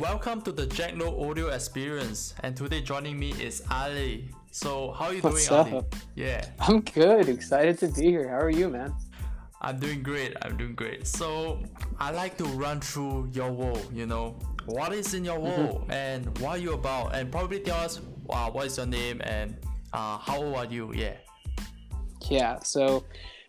[0.00, 4.30] Welcome to the Jack No Audio Experience, and today joining me is Ali.
[4.52, 5.84] So, how are you What's doing, Ali?
[6.14, 7.28] Yeah, I'm good.
[7.28, 8.28] Excited to be here.
[8.28, 8.94] How are you, man?
[9.60, 10.36] I'm doing great.
[10.42, 11.04] I'm doing great.
[11.04, 11.64] So,
[11.98, 13.80] I like to run through your wall.
[13.92, 17.80] You know, what is in your world, and what are you about, and probably tell
[17.80, 19.56] us uh, what is your name and
[19.92, 20.92] uh, how old are you?
[20.94, 21.16] Yeah.
[22.30, 22.60] Yeah.
[22.60, 23.02] So,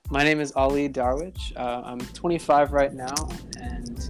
[0.09, 1.54] my name is Ali Darwich.
[1.55, 3.29] Uh, I'm 25 right now,
[3.61, 4.09] and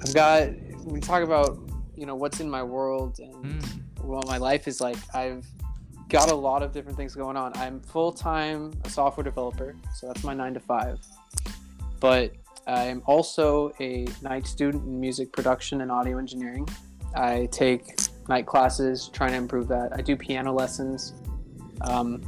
[0.00, 0.48] I've got.
[0.90, 1.58] We talk about
[1.96, 4.02] you know what's in my world and Mm.
[4.02, 4.96] what my life is like.
[5.14, 5.46] I've
[6.08, 7.52] got a lot of different things going on.
[7.56, 10.98] I'm full time a software developer, so that's my nine to five.
[12.00, 12.32] But
[12.66, 16.68] I'm also a night student in music production and audio engineering.
[17.14, 17.96] I take
[18.28, 19.92] night classes, trying to improve that.
[19.92, 21.14] I do piano lessons.
[21.82, 22.22] Um,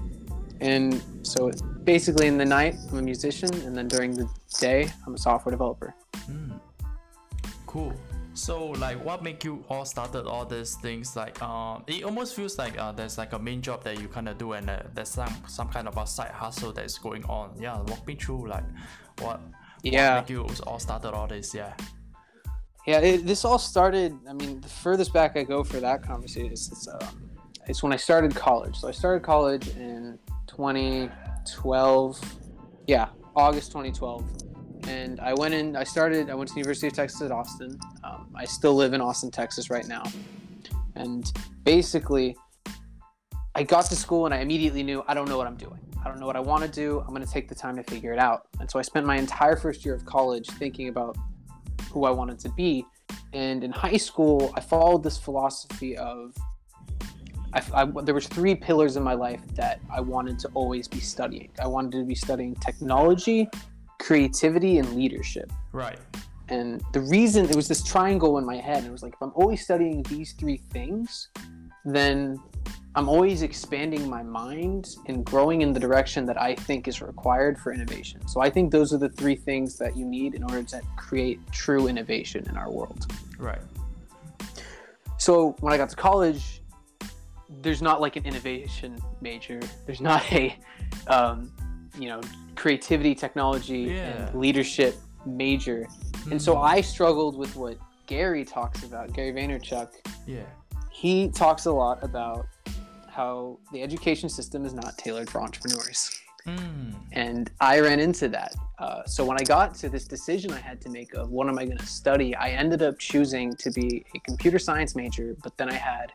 [0.60, 1.50] and so
[1.84, 4.28] basically in the night, I'm a musician, and then during the
[4.60, 5.94] day, I'm a software developer.
[6.30, 6.60] Mm.
[7.66, 7.92] Cool.
[8.34, 11.16] So, like, what make you all started all these things?
[11.16, 14.28] Like, um, it almost feels like uh, there's like a main job that you kind
[14.28, 17.24] of do, and uh, there's some some kind of a side hustle that is going
[17.24, 17.54] on.
[17.60, 18.64] Yeah, walk me through like
[19.20, 19.40] what.
[19.82, 20.14] Yeah.
[20.14, 21.54] What make you all started all this?
[21.54, 21.74] Yeah.
[22.86, 24.16] Yeah, it, this all started.
[24.28, 27.30] I mean, the furthest back I go for that conversation is it's, um,
[27.66, 28.76] it's when I started college.
[28.76, 32.36] So I started college in 2012.
[32.86, 34.51] Yeah, August 2012.
[34.88, 35.76] And I went in.
[35.76, 36.30] I started.
[36.30, 37.78] I went to the University of Texas at Austin.
[38.04, 40.04] Um, I still live in Austin, Texas, right now.
[40.94, 41.32] And
[41.64, 42.36] basically,
[43.54, 45.78] I got to school and I immediately knew I don't know what I'm doing.
[46.04, 47.00] I don't know what I want to do.
[47.00, 48.48] I'm going to take the time to figure it out.
[48.60, 51.16] And so I spent my entire first year of college thinking about
[51.90, 52.84] who I wanted to be.
[53.32, 56.34] And in high school, I followed this philosophy of
[57.54, 61.00] I, I, there was three pillars in my life that I wanted to always be
[61.00, 61.50] studying.
[61.60, 63.48] I wanted to be studying technology,
[64.02, 65.52] creativity, and leadership.
[65.70, 65.98] Right.
[66.48, 69.32] And the reason it was this triangle in my head, it was like if I'm
[69.36, 71.28] always studying these three things,
[71.84, 72.36] then
[72.96, 77.58] I'm always expanding my mind and growing in the direction that I think is required
[77.58, 78.26] for innovation.
[78.26, 81.40] So I think those are the three things that you need in order to create
[81.52, 83.10] true innovation in our world.
[83.38, 83.62] Right.
[85.16, 86.60] So when I got to college,
[87.62, 89.60] there's not like an innovation major.
[89.86, 90.58] There's not a,
[91.06, 91.52] um,
[91.98, 92.20] you know,
[92.56, 94.26] creativity, technology, Yeah.
[94.28, 94.96] and leadership
[95.26, 95.88] major.
[96.30, 96.62] And so Mm.
[96.64, 99.88] I struggled with what Gary talks about, Gary Vaynerchuk.
[100.26, 100.42] Yeah.
[100.90, 102.46] He talks a lot about
[103.08, 106.10] how the education system is not tailored for entrepreneurs.
[106.46, 106.94] Mm.
[107.12, 108.54] And I ran into that.
[108.78, 111.58] Uh, so when I got to this decision I had to make of what am
[111.58, 115.56] I going to study, I ended up choosing to be a computer science major, but
[115.56, 116.12] then I had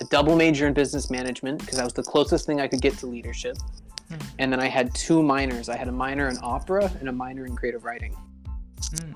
[0.00, 2.98] a double major in business management because that was the closest thing I could get
[2.98, 3.56] to leadership.
[4.38, 5.68] And then I had two minors.
[5.68, 8.16] I had a minor in opera and a minor in creative writing.
[8.94, 9.14] Mm.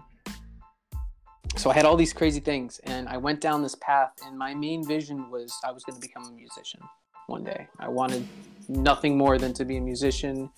[1.56, 4.12] So I had all these crazy things, and I went down this path.
[4.26, 6.80] And my main vision was I was going to become a musician
[7.26, 7.68] one day.
[7.78, 8.26] I wanted
[8.68, 10.50] nothing more than to be a musician,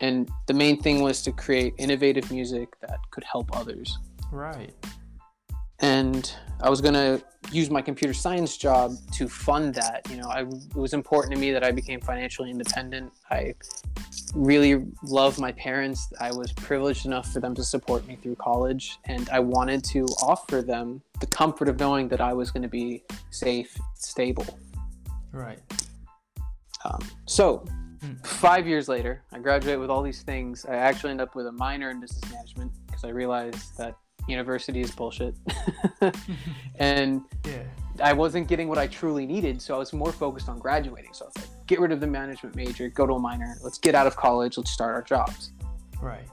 [0.00, 3.98] and the main thing was to create innovative music that could help others.
[4.30, 4.72] Right.
[5.80, 7.22] And I was going to
[7.52, 10.06] use my computer science job to fund that.
[10.10, 13.12] You know, I, it was important to me that I became financially independent.
[13.30, 13.54] I
[14.34, 16.12] really love my parents.
[16.20, 20.04] I was privileged enough for them to support me through college, and I wanted to
[20.22, 24.58] offer them the comfort of knowing that I was going to be safe, stable.
[25.32, 25.60] Right.
[26.84, 27.64] Um, so,
[28.00, 28.14] Hmm.
[28.24, 30.66] five years later, I graduate with all these things.
[30.66, 33.96] I actually end up with a minor in business management because I realized that
[34.28, 35.34] university is bullshit.
[36.76, 37.62] and Yeah.
[38.02, 41.12] I wasn't getting what I truly needed, so I was more focused on graduating.
[41.14, 43.78] So I was like, get rid of the management major, go to a minor, let's
[43.78, 45.52] get out of college, let's start our jobs.
[46.00, 46.28] Right.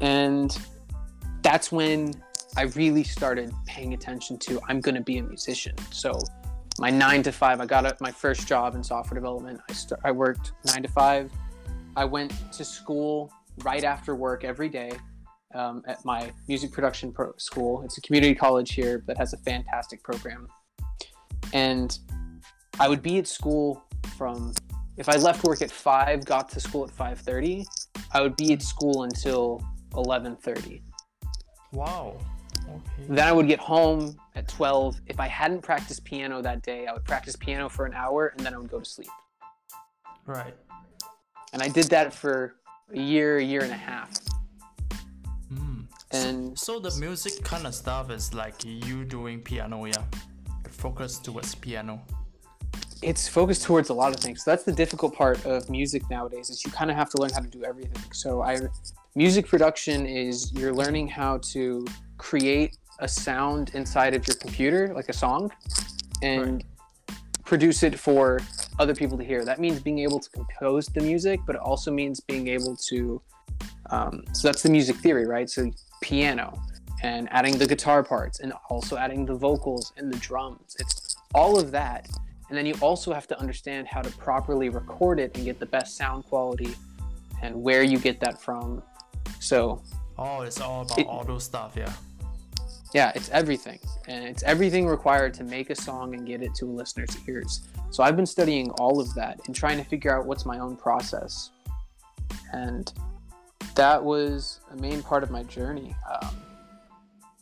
[0.00, 0.56] And
[1.42, 2.14] that's when
[2.56, 5.76] I really started paying attention to I'm going to be a musician.
[5.90, 6.18] So
[6.78, 9.60] my nine to five, I got my first job in software development.
[9.68, 11.30] I st- I worked nine to five.
[11.96, 13.32] I went to school
[13.62, 14.92] right after work every day
[15.54, 17.82] um, at my music production pro- school.
[17.82, 20.48] It's a community college here that has a fantastic program.
[21.52, 21.98] And
[22.80, 23.84] I would be at school
[24.16, 24.52] from
[24.96, 27.64] if I left work at five, got to school at five thirty.
[28.12, 29.64] I would be at school until
[29.94, 30.82] eleven thirty.
[31.72, 32.18] Wow.
[32.68, 33.06] Okay.
[33.08, 35.00] Then I would get home at 12.
[35.06, 38.46] If I hadn't practiced piano that day, I would practice piano for an hour and
[38.46, 39.10] then I would go to sleep.
[40.24, 40.54] Right.
[41.52, 42.56] And I did that for
[42.92, 44.10] a year, a year and a half.
[46.14, 50.04] And So the music kind of stuff is like you doing piano, yeah.
[50.70, 52.00] Focus towards piano.
[53.02, 54.44] it's focused towards a lot of things.
[54.44, 57.30] So that's the difficult part of music nowadays is you kind of have to learn
[57.32, 58.02] how to do everything.
[58.12, 58.58] So I
[59.14, 61.86] music production is you're learning how to
[62.18, 65.50] create a sound inside of your computer, like a song,
[66.22, 66.64] and
[67.44, 68.40] produce it for
[68.78, 69.44] other people to hear.
[69.44, 73.20] That means being able to compose the music, but it also means being able to.
[73.90, 75.48] Um, so that's the music theory, right?
[75.50, 75.70] So
[76.04, 76.60] piano
[77.02, 80.76] and adding the guitar parts and also adding the vocals and the drums.
[80.78, 82.08] It's all of that.
[82.48, 85.66] And then you also have to understand how to properly record it and get the
[85.66, 86.74] best sound quality
[87.42, 88.82] and where you get that from.
[89.40, 89.82] So
[90.18, 91.92] Oh, it's all about It- all those stuff, yeah.
[92.92, 93.80] yeah, it's everything.
[94.06, 97.62] And it's everything required to make a song and get it to a listener's ears.
[97.90, 100.76] So I've been studying all of that and trying to figure out what's my own
[100.76, 101.50] process.
[102.52, 102.92] And
[103.74, 105.94] that was a main part of my journey.
[106.10, 106.36] Um,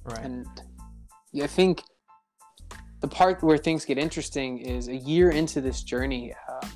[0.04, 0.18] Right.
[0.24, 0.46] and
[1.40, 1.82] I think
[3.00, 6.34] the part where things get interesting is a year into this journey.
[6.48, 6.70] Um,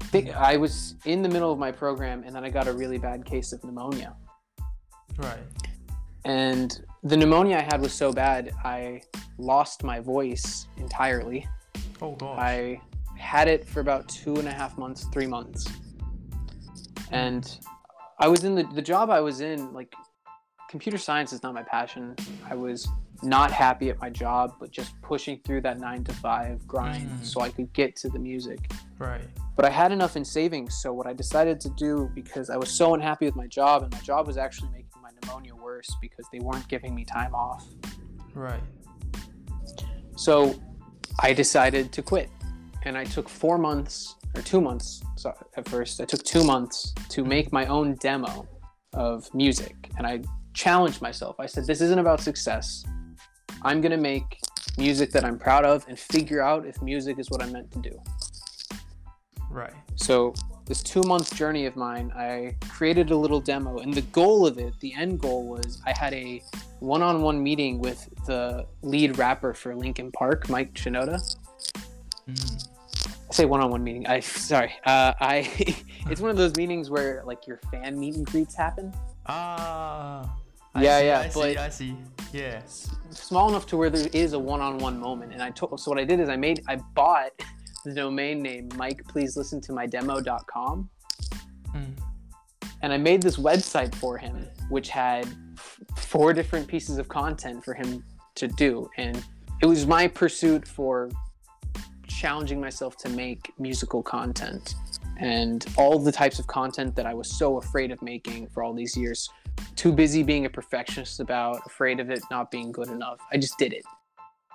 [0.00, 2.72] I think I was in the middle of my program, and then I got a
[2.72, 4.16] really bad case of pneumonia.
[5.18, 5.38] right.
[6.24, 9.02] And the pneumonia I had was so bad, I
[9.38, 11.46] lost my voice entirely.
[12.02, 12.38] Oh gosh.
[12.38, 12.80] I
[13.16, 15.66] had it for about two and a half months, three months.
[17.10, 17.58] And
[18.20, 19.94] I was in the, the job I was in, like,
[20.68, 22.14] computer science is not my passion.
[22.48, 22.86] I was
[23.22, 27.24] not happy at my job, but just pushing through that nine to five grind Mm.
[27.24, 28.70] so I could get to the music.
[28.98, 29.24] right.
[29.56, 32.70] But I had enough in savings, so what I decided to do because I was
[32.70, 36.26] so unhappy with my job, and my job was actually making my pneumonia worse because
[36.32, 37.66] they weren't giving me time off.
[38.34, 38.62] Right.
[40.16, 40.54] So
[41.20, 42.30] I decided to quit.
[42.84, 46.00] And I took four months, or two months so at first.
[46.00, 48.46] I took two months to make my own demo
[48.92, 49.90] of music.
[49.98, 50.22] And I
[50.54, 51.36] challenged myself.
[51.38, 52.84] I said, This isn't about success.
[53.62, 54.38] I'm going to make
[54.78, 57.80] music that I'm proud of and figure out if music is what I'm meant to
[57.80, 58.02] do.
[59.50, 59.74] Right.
[59.96, 60.32] So,
[60.66, 63.78] this two month journey of mine, I created a little demo.
[63.78, 66.42] And the goal of it, the end goal was I had a
[66.78, 71.20] one on one meeting with the lead rapper for Linkin Park, Mike Shinoda.
[72.28, 72.69] Mm.
[73.32, 74.06] Say one on one meeting.
[74.06, 74.72] I sorry.
[74.84, 75.48] Uh, I
[76.10, 78.92] it's one of those meetings where like your fan meet and greets happen.
[79.26, 80.36] Ah.
[80.74, 81.96] I Yeah, see, yeah, I see, but- I see.
[82.32, 82.62] Yeah.
[83.10, 85.32] Small enough to where there is a one on one moment.
[85.32, 87.32] And I told so what I did is I made I bought
[87.84, 90.88] the domain name Mike please listen to my demo.com
[91.74, 91.96] Mm.
[92.82, 95.28] and I made this website for him, which had
[95.96, 98.02] four different pieces of content for him
[98.34, 98.90] to do.
[98.96, 99.24] And
[99.62, 101.08] it was my pursuit for
[102.20, 104.74] challenging myself to make musical content
[105.16, 108.74] and all the types of content that I was so afraid of making for all
[108.74, 109.30] these years.
[109.74, 113.18] Too busy being a perfectionist about, afraid of it not being good enough.
[113.32, 113.84] I just did it.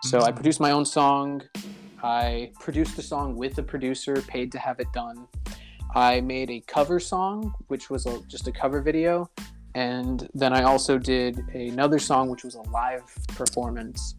[0.04, 0.36] So I Mhm.
[0.36, 1.42] produced my own song.
[2.04, 5.28] I produced the song with a producer, paid to have it done.
[5.96, 9.28] I made a cover song, which was a, just a cover video.
[9.74, 14.16] And then I also did another song, which was a live performance.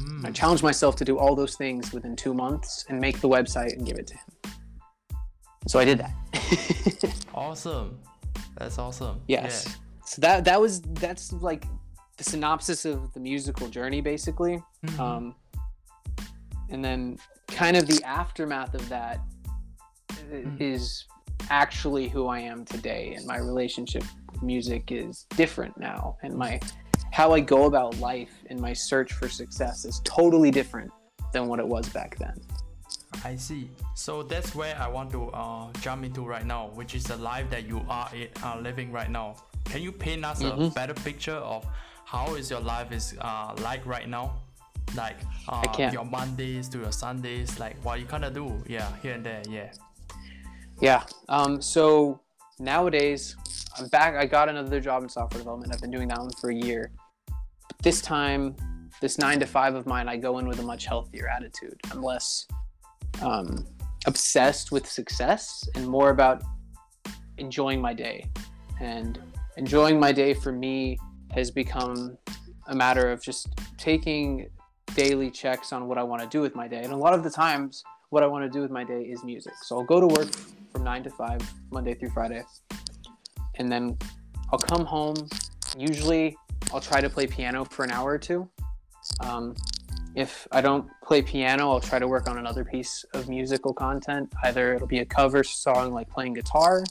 [0.00, 0.26] Mm.
[0.26, 3.72] I challenged myself to do all those things within two months and make the website
[3.72, 4.52] and give it to him.
[5.66, 7.14] So I did that.
[7.34, 7.98] Awesome.
[8.56, 9.20] That's awesome.
[9.28, 9.64] yes.
[9.66, 9.74] Yeah.
[10.04, 11.66] So that that was that's like
[12.16, 14.60] the synopsis of the musical journey, basically.
[14.84, 14.98] Mhm.
[14.98, 15.34] um,
[16.70, 19.20] and then kind of the aftermath of that
[20.10, 20.60] i- Mm.
[20.60, 21.04] is
[21.50, 24.02] actually who I am today, and my relationship
[24.32, 26.58] with music is different now, and my
[27.18, 30.92] how I go about life and my search for success is totally different
[31.32, 32.40] than what it was back then.
[33.24, 33.68] I see.
[33.96, 37.50] So that's where I want to uh, jump into right now, which is the life
[37.50, 38.08] that you are
[38.44, 39.34] uh, living right now.
[39.64, 40.72] Can you paint us a Mhm.
[40.74, 41.66] better picture of
[42.04, 44.26] how is your life is uh, like right now?
[44.94, 49.14] Like uh, your Mondays to your Sundays, like what you kind of do, yeah, here
[49.14, 49.72] and there, yeah.
[50.80, 51.02] Yeah.
[51.28, 52.20] Um, so
[52.60, 53.34] nowadays,
[53.76, 54.14] I'm back.
[54.14, 55.74] I got another job in software development.
[55.74, 56.92] I've been doing that one for a year.
[57.82, 58.56] This time,
[59.00, 61.78] this nine to five of mine, I go in with a much healthier attitude.
[61.92, 62.46] I'm less
[63.22, 63.64] um,
[64.06, 66.42] obsessed with success and more about
[67.38, 68.28] enjoying my day.
[68.80, 69.20] And
[69.56, 70.98] enjoying my day for me
[71.30, 72.18] has become
[72.66, 74.50] a matter of just taking
[74.94, 76.82] daily checks on what I want to do with my day.
[76.82, 79.22] And a lot of the times, what I want to do with my day is
[79.22, 79.54] music.
[79.62, 80.30] So I'll go to work
[80.72, 82.42] from nine to five, Monday through Friday,
[83.54, 83.96] and then
[84.50, 85.14] I'll come home.
[85.78, 86.36] Usually,
[86.72, 88.48] I'll try to play piano for an hour or two.
[89.20, 89.54] Um,
[90.16, 94.32] if I don't play piano, I'll try to work on another piece of musical content.
[94.42, 96.82] Either it'll be a cover song like playing guitar,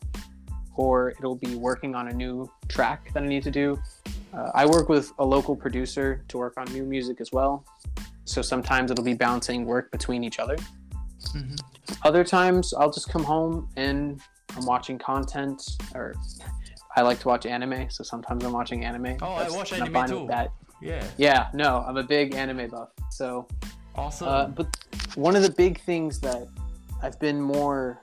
[0.78, 3.78] or it'll be working on a new track that I need to do.
[4.34, 7.66] Uh, I work with a local producer to work on new music as well.
[8.24, 10.56] So sometimes it'll be bouncing work between each other.
[11.34, 11.56] hmm
[12.04, 14.22] Other times I'll just come home and
[14.56, 15.62] I'm watching content
[15.94, 16.16] or
[16.98, 19.18] I like to watch anime, so sometimes I'm watching anime.
[19.22, 20.28] Oh, I That's- watch and I'm anime too.
[20.28, 20.52] That.
[20.82, 21.04] Yeah.
[21.18, 22.90] Yeah, no, I'm a big anime buff.
[23.12, 23.48] So,
[23.96, 24.28] Awesome.
[24.28, 24.68] uh, but
[25.14, 26.48] one of the big things that
[27.04, 28.02] I've been more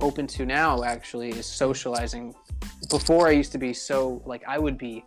[0.00, 2.32] open to now actually is socializing.
[2.88, 5.04] Before I used to be so like I would be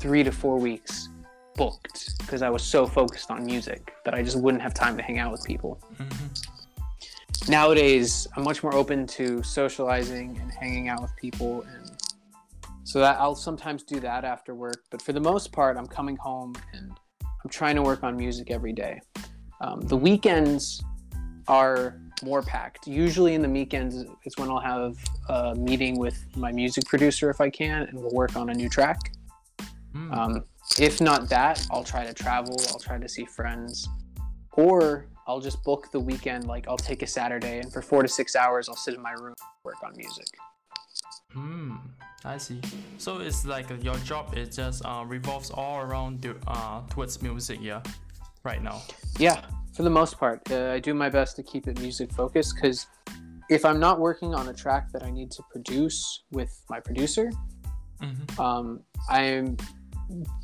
[0.00, 1.08] three to four weeks
[1.54, 5.02] booked because I was so focused on music that I just wouldn't have time to
[5.04, 5.78] hang out with people.
[5.98, 7.48] Mhm.
[7.48, 11.89] Nowadays, I'm much more open to socializing and hanging out with people, and
[12.90, 14.82] so that I'll sometimes do that after work.
[14.90, 16.90] But for the most part, I'm coming home and
[17.22, 19.00] I'm trying to work on music every day.
[19.60, 20.82] Um, the weekends
[21.46, 22.88] are more packed.
[22.88, 23.94] Usually, in the weekends
[24.24, 24.96] is when I'll have
[25.28, 28.68] a meeting with my music producer if I can, and we'll work on a new
[28.68, 28.98] track.
[29.94, 30.12] Mm.
[30.12, 30.44] Um,
[30.80, 32.56] if not that, I'll try to travel.
[32.70, 33.88] I'll try to see friends,
[34.54, 36.48] or I'll just book the weekend.
[36.48, 39.12] Like I'll take a Saturday, and for four to six hours, I'll sit in my
[39.12, 40.26] room and work on music.
[41.32, 41.76] Hmm,
[42.24, 42.60] I see.
[42.98, 47.58] So it's like your job is just uh, revolves all around the, uh, towards music,
[47.62, 47.82] yeah,
[48.44, 48.82] right now.
[49.18, 52.54] Yeah, for the most part, uh, I do my best to keep it music focused
[52.56, 52.86] because
[53.48, 57.30] if I'm not working on a track that I need to produce with my producer,
[58.02, 58.40] Mm-hmm.
[58.40, 59.56] um, I'm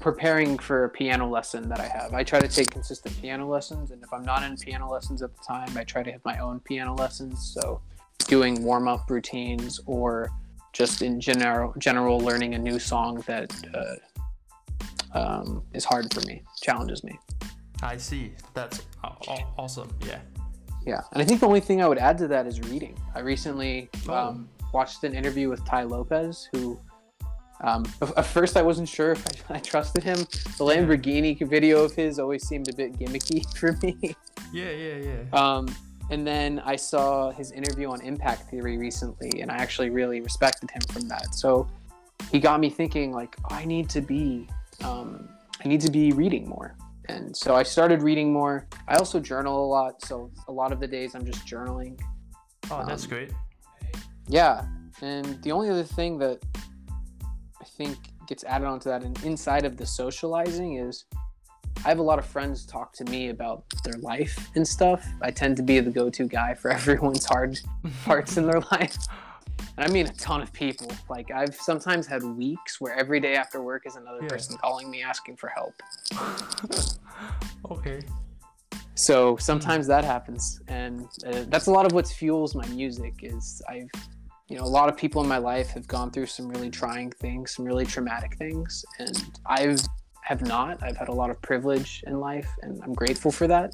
[0.00, 2.14] preparing for a piano lesson that I have.
[2.14, 5.34] I try to take consistent piano lessons, and if I'm not in piano lessons at
[5.34, 7.52] the time, I try to have my own piano lessons.
[7.54, 7.80] So,
[8.28, 10.30] doing warm up routines or
[10.76, 16.42] just in general, general learning a new song that uh, um, is hard for me,
[16.62, 17.18] challenges me.
[17.82, 18.32] I see.
[18.54, 19.88] That's aw- aw- awesome.
[20.06, 20.18] Yeah.
[20.86, 22.96] Yeah, and I think the only thing I would add to that is reading.
[23.14, 24.14] I recently Oh.
[24.14, 26.78] um, watched an interview with Tai Lopez, who
[27.62, 30.18] um, at at first I wasn't sure if I, I trusted him.
[30.18, 34.14] The Lamborghini video of his always seemed a bit gimmicky for me.
[34.52, 35.22] Yeah, yeah, yeah.
[35.32, 35.66] Um,
[36.10, 40.70] and then I saw his interview on Impact Theory recently, and I actually really respected
[40.70, 41.34] him from that.
[41.34, 41.68] So
[42.30, 44.48] he got me thinking, like, I need to be,
[44.84, 45.28] um,
[45.64, 46.76] I need to be reading more.
[47.08, 48.66] And so I started reading more.
[48.88, 52.00] I also journal a lot, so a lot of the days I'm just journaling.
[52.70, 53.32] Oh, that's um, great.
[54.28, 54.66] Yeah,
[55.02, 56.42] and the only other thing that
[57.60, 57.96] I think
[58.26, 61.04] gets added onto that, and inside of the socializing, is
[61.86, 65.06] I have a lot of friends talk to me about their life and stuff.
[65.22, 67.60] I tend to be the go-to guy for everyone's hard
[68.04, 68.96] parts in their life,
[69.76, 70.90] and I mean a ton of people.
[71.08, 74.28] Like I've sometimes had weeks where every day after work is another Yeah.
[74.30, 75.80] person calling me asking for help.
[77.70, 78.00] okay.
[78.96, 83.14] So sometimes that happens, and uh, that's a lot of what fuels my music.
[83.22, 83.90] Is I've,
[84.48, 87.12] you know, a lot of people in my life have gone through some really trying
[87.12, 89.78] things, some really traumatic things, and I've
[90.26, 90.82] have not.
[90.82, 93.72] I've had a lot of privilege in life, and I'm grateful for that.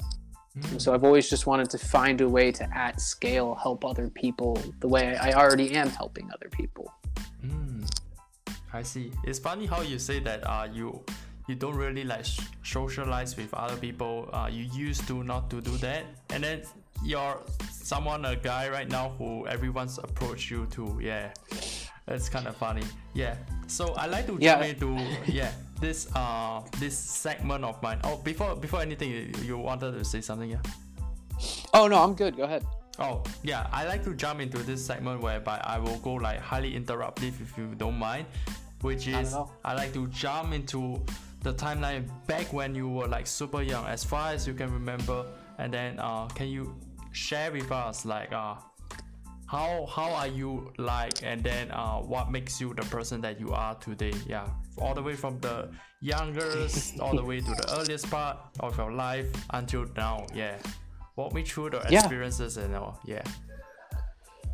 [0.55, 0.79] Mm.
[0.79, 4.61] So I've always just wanted to find a way to, at scale, help other people
[4.79, 6.93] the way I already am helping other people.
[7.43, 7.89] Mm.
[8.71, 9.11] I see.
[9.23, 11.01] It's funny how you say that uh, you
[11.49, 12.25] you don't really like
[12.61, 14.29] socialize with other people.
[14.31, 16.61] Uh, you used to not to do that, and then
[17.03, 17.37] you're
[17.71, 20.99] someone a guy right now who everyone's approach you to.
[21.01, 21.33] Yeah,
[22.05, 22.85] that's kind of funny.
[23.15, 23.35] Yeah.
[23.65, 24.53] So I like to Yeah.
[24.53, 24.89] jump into
[25.39, 25.51] yeah
[25.83, 27.99] this uh this segment of mine.
[28.05, 30.49] Oh, before before anything, you, you wanted to say something?
[30.49, 30.63] Yeah.
[31.73, 32.37] Oh no, I'm good.
[32.37, 32.63] Go ahead.
[32.99, 36.73] Oh, yeah, I like to jump into this segment whereby I will go like highly
[36.79, 38.27] interruptive if you don't mind,
[38.81, 39.51] which is all.
[39.65, 41.01] I like to jump into
[41.41, 45.25] the timeline back when you were like super young, as far as you can remember,
[45.57, 46.75] and then uh, can you
[47.11, 48.55] share with us like uh,
[49.47, 53.51] how how are you like, and then uh, what makes you the person that you
[53.51, 54.13] are today?
[54.27, 55.69] Yeah, all the way from the
[56.01, 60.25] youngest all the way to the earliest part of your life until now.
[60.33, 60.57] Yeah.
[61.15, 61.99] Walk me through the Yeah.
[61.99, 62.99] experiences and all.
[63.05, 63.23] Yeah.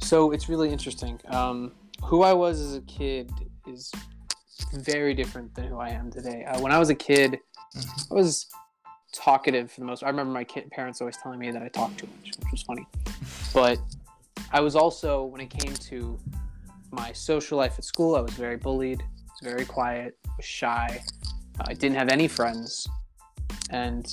[0.02, 1.20] So it's really interesting.
[1.28, 1.72] Um,
[2.04, 3.32] who I was as a kid
[3.68, 3.92] is
[4.74, 6.44] very different than who I am today.
[6.46, 7.38] Uh, when I was a kid,
[8.12, 8.48] I was
[9.14, 10.04] talkative for the most.
[10.04, 12.62] I remember my kid, parents always telling me that I talked too much, which was
[12.64, 12.86] funny.
[13.54, 13.80] But
[14.52, 16.20] I was also, when it came to
[16.92, 19.04] my social life at school, I was very bullied.
[19.42, 20.18] Very quiet.
[20.38, 21.02] Was shy.
[21.62, 22.88] I didn't have any friends,
[23.70, 24.06] and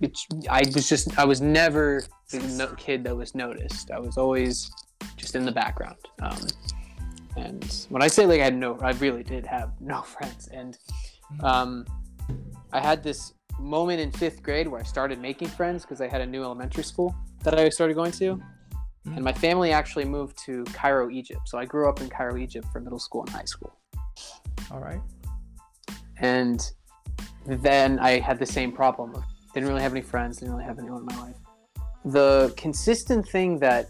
[0.00, 0.18] it,
[0.50, 3.90] I was just I was never the no- kid that was noticed.
[3.90, 4.70] I was always
[5.16, 5.96] just in the background.
[6.22, 6.46] Um,
[7.36, 10.48] and when I say like I had no, I really did have no friends.
[10.48, 10.78] And
[11.42, 11.86] um,
[12.72, 16.20] I had this moment in fifth grade where I started making friends because I had
[16.20, 18.40] a new elementary school that I started going to.
[19.06, 21.40] And my family actually moved to Cairo, Egypt.
[21.46, 23.74] So I grew up in Cairo, Egypt for middle school and high school.
[24.70, 25.00] All right.
[26.18, 26.70] And
[27.46, 29.22] then I had the same problem.
[29.54, 31.36] Didn't really have any friends, didn't really have anyone in my life.
[32.04, 33.88] The consistent thing that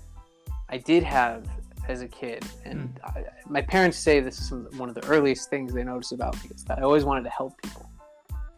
[0.69, 1.47] I did have
[1.89, 5.49] as a kid, and I, my parents say this is some, one of the earliest
[5.49, 7.91] things they noticed about me, is that I always wanted to help people.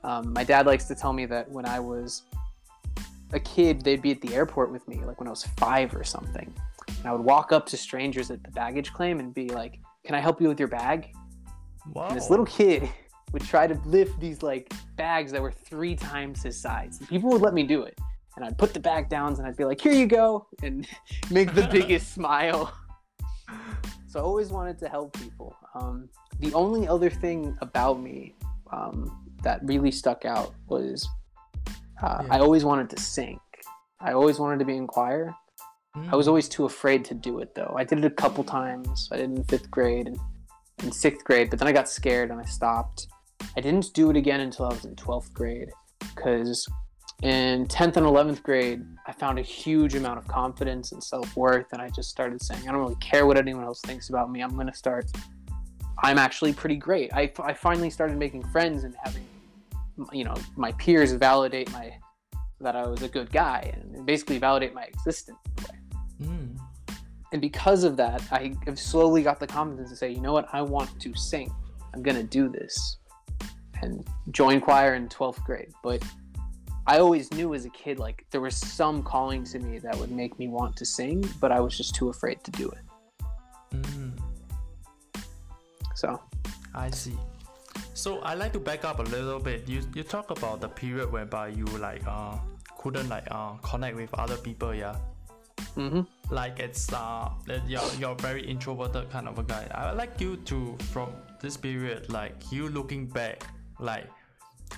[0.02, 2.22] Um, my dad likes to tell me that when I was
[3.32, 6.04] a kid, they'd be at the airport with me, like when I was five or
[6.04, 6.52] something.
[6.88, 10.14] And I would walk up to strangers at the baggage claim and be like, Can
[10.14, 11.12] I help you with your bag?
[11.92, 12.08] Wow.
[12.08, 12.88] And this little kid
[13.32, 16.98] would try to lift these like bags that were three times his size.
[16.98, 17.98] And people would let me do it.
[18.36, 20.86] And I'd put the bag down and I'd be like, Here you go, and
[21.30, 22.72] make the biggest smile.
[24.08, 25.54] So I always wanted to help people.
[25.74, 26.08] Um,
[26.40, 28.34] the only other thing about me
[28.72, 31.08] um, that really stuck out was
[32.02, 32.34] uh, Yeah.
[32.34, 33.38] I always wanted to sing.
[34.00, 35.34] I always wanted to be in choir.
[36.10, 36.28] I was Mm.
[36.28, 37.74] always too afraid to do it though.
[37.76, 39.08] I did it a couple times.
[39.12, 40.18] I did it in fifth grade and
[40.82, 43.06] in sixth grade, but then I got scared and I stopped.
[43.56, 45.70] I didn't do it again until I was in 12th grade
[46.14, 46.66] because
[47.22, 51.66] in 10th and 11th grade, I found a huge amount of confidence and self worth.
[51.72, 54.40] And I just started saying, I don't really care what anyone else thinks about me.
[54.40, 55.10] I'm going to start.
[56.02, 57.12] I'm actually pretty great.
[57.12, 59.26] I, I finally started making friends and having,
[60.12, 61.92] you know, my peers validate my
[62.62, 65.38] that I was a good guy and basically validate my existence.
[66.22, 66.58] Mm.
[67.32, 70.48] And because of that i have slowly got the confidence to say you know what
[70.52, 71.52] i want to sing
[71.94, 72.98] i'm gonna do this
[73.82, 76.02] and join choir in 12th grade but
[76.86, 80.10] i always knew as a kid like there was some calling to me that would
[80.10, 82.82] make me want to sing but i was just too afraid to do it
[83.72, 84.10] Mm.
[85.94, 86.20] so
[86.74, 87.16] I see.
[87.94, 89.68] So I like to back up a little bit.
[89.68, 92.36] You you talk about the period whereby you like uh
[92.78, 94.96] couldn't like uh connect with other people, yeah.
[95.74, 96.00] Hmm
[96.30, 99.66] Like it's uh that you're you're very introverted kind of a guy.
[99.74, 103.46] I would like you to from this period, like you looking back,
[103.78, 104.06] like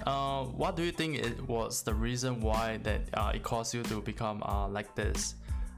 [0.07, 3.83] uh what do you think it was the reason why that uh, it caused you
[3.85, 5.35] to become uh like this?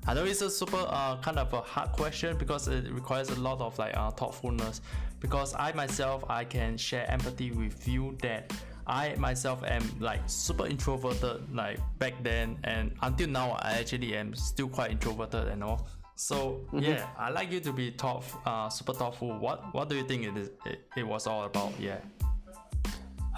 [0.06, 3.40] I know it's a super uh, kind of a hard question because it requires a
[3.40, 4.82] lot of like uh, thoughtfulness.
[5.18, 8.52] Because I myself I can share empathy with you that
[8.86, 14.34] I myself am like super introverted like back then and until now I actually am
[14.34, 15.88] still quite introverted and all.
[16.16, 19.36] So yeah, I like you to be tough, uh, super thoughtful.
[19.38, 20.50] What what do you think it is?
[20.64, 21.72] It, it was all about?
[21.80, 21.98] Yeah.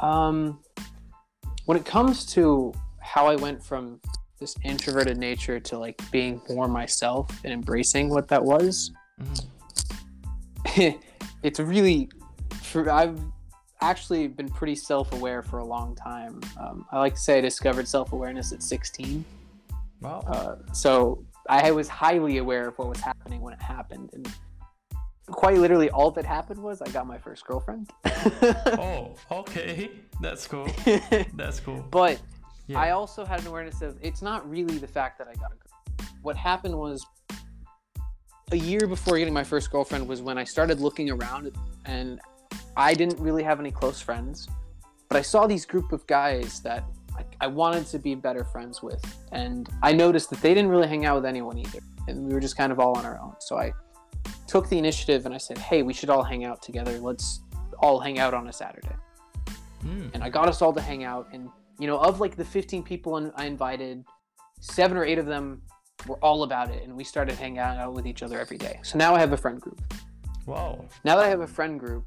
[0.03, 0.59] um
[1.65, 3.99] when it comes to how i went from
[4.39, 11.01] this introverted nature to like being more myself and embracing what that was Mhm.
[11.43, 12.11] it's really
[12.63, 13.19] for I've
[13.81, 16.41] actually been pretty self-aware for a long time.
[16.59, 19.25] Um, I like to say I discovered self-awareness at 16.
[20.01, 20.25] Wow.
[20.27, 24.29] Uh, so I was highly aware of what was happening when it happened, and
[25.27, 27.91] quite literally, all that happened was I got my first girlfriend.
[28.05, 29.91] oh, okay.
[30.21, 30.69] That's cool.
[31.35, 31.85] That's cool.
[31.91, 32.21] but
[32.67, 32.81] Yeah.
[32.81, 35.57] I also had an awareness of it's not really the fact that I got a
[35.57, 36.09] girl.
[36.23, 37.05] What happened was
[38.53, 41.53] a year before getting my first girlfriend was when I started looking around
[41.85, 42.21] and
[42.77, 44.49] I didn't really have any close friends,
[45.09, 46.85] but I saw these group of guys that
[47.17, 49.03] I, I wanted to be better friends with.
[49.33, 51.81] And I noticed that they didn't really hang out with anyone either.
[52.09, 53.35] And we were just kind of all on our own.
[53.41, 53.73] So I
[54.47, 56.99] took the initiative and I said, hey, we should all hang out together.
[56.99, 57.41] Let's
[57.79, 58.95] all hang out on a Saturday
[59.87, 60.11] Mm.
[60.15, 61.29] and I got us all to hang out.
[61.33, 64.05] And you know, of like the 15 people I invited,
[64.61, 65.63] seven or eight of them
[66.07, 68.81] were all about it, and we started hanging out with each other every day.
[68.83, 69.81] So now I have a friend group.
[70.47, 70.87] Wow.
[71.05, 72.07] Now that I have a friend group,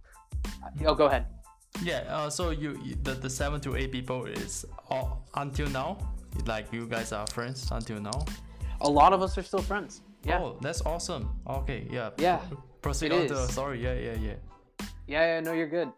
[0.86, 1.26] oh, go ahead.
[1.84, 2.04] Yeah.
[2.10, 5.98] Uh, so you, you the, the seven to eight people is all until now.
[6.46, 8.26] Like you guys are friends until now.
[8.82, 10.02] A lot of us are still friends.
[10.24, 11.30] Yeah, Oh, that's awesome.
[11.48, 11.88] Okay.
[11.90, 12.10] Yeah.
[12.18, 12.40] Yeah,
[12.82, 13.56] Proceed on to is.
[13.58, 13.94] Yeah.
[13.94, 14.14] Yeah.
[14.14, 14.34] Yeah.
[15.08, 15.40] yeah, yeah.
[15.40, 15.92] No, you're good.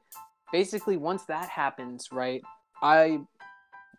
[0.51, 2.41] Basically, once that happens, right?
[2.81, 3.19] I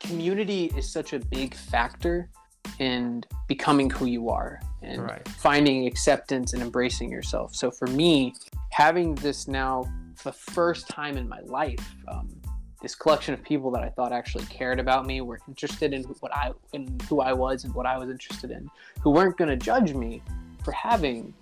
[0.01, 2.29] community is such a big factor
[2.79, 5.27] in becoming who you are and Right.
[5.29, 7.55] finding acceptance and embracing yourself.
[7.55, 8.35] So for me,
[8.71, 9.85] having this now
[10.23, 12.29] the first time in my life, um,
[12.81, 16.35] this collection of people that I thought actually cared about me, were interested in what
[16.35, 18.69] I in who I was and what I was interested in,
[19.01, 20.23] who weren't going to judge me
[20.65, 21.33] for having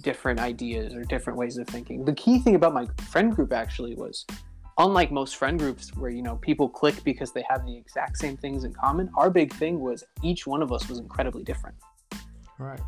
[0.00, 2.04] different ideas or different ways of thinking.
[2.04, 4.26] The key thing about my friend group actually was
[4.78, 8.36] unlike most friend groups where you know people click because they have the exact same
[8.36, 11.76] things in common our big thing was each one of us was incredibly different
[12.58, 12.80] Right.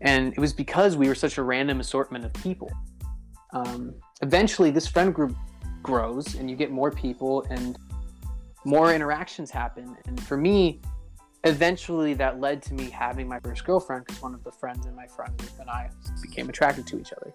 [0.00, 2.70] and it was because we were such a random assortment of people
[3.52, 5.36] um, eventually this friend group
[5.82, 7.78] grows and you get more people and
[8.64, 9.96] more interactions happen.
[10.06, 10.80] And for me
[11.44, 14.94] eventually that led to me having my first girlfriend because one of the friends in
[14.94, 15.88] my friend group and i
[16.20, 17.32] became attracted to each other.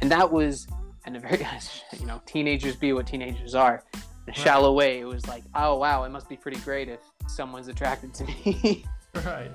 [0.00, 0.68] And that was
[1.06, 1.44] in a very
[1.98, 3.82] you know teenagers be what teenagers are.
[4.28, 7.00] In a shallow way it was like oh wow it must be pretty great if
[7.26, 8.84] someone's attracted to me.
[9.26, 9.50] Right.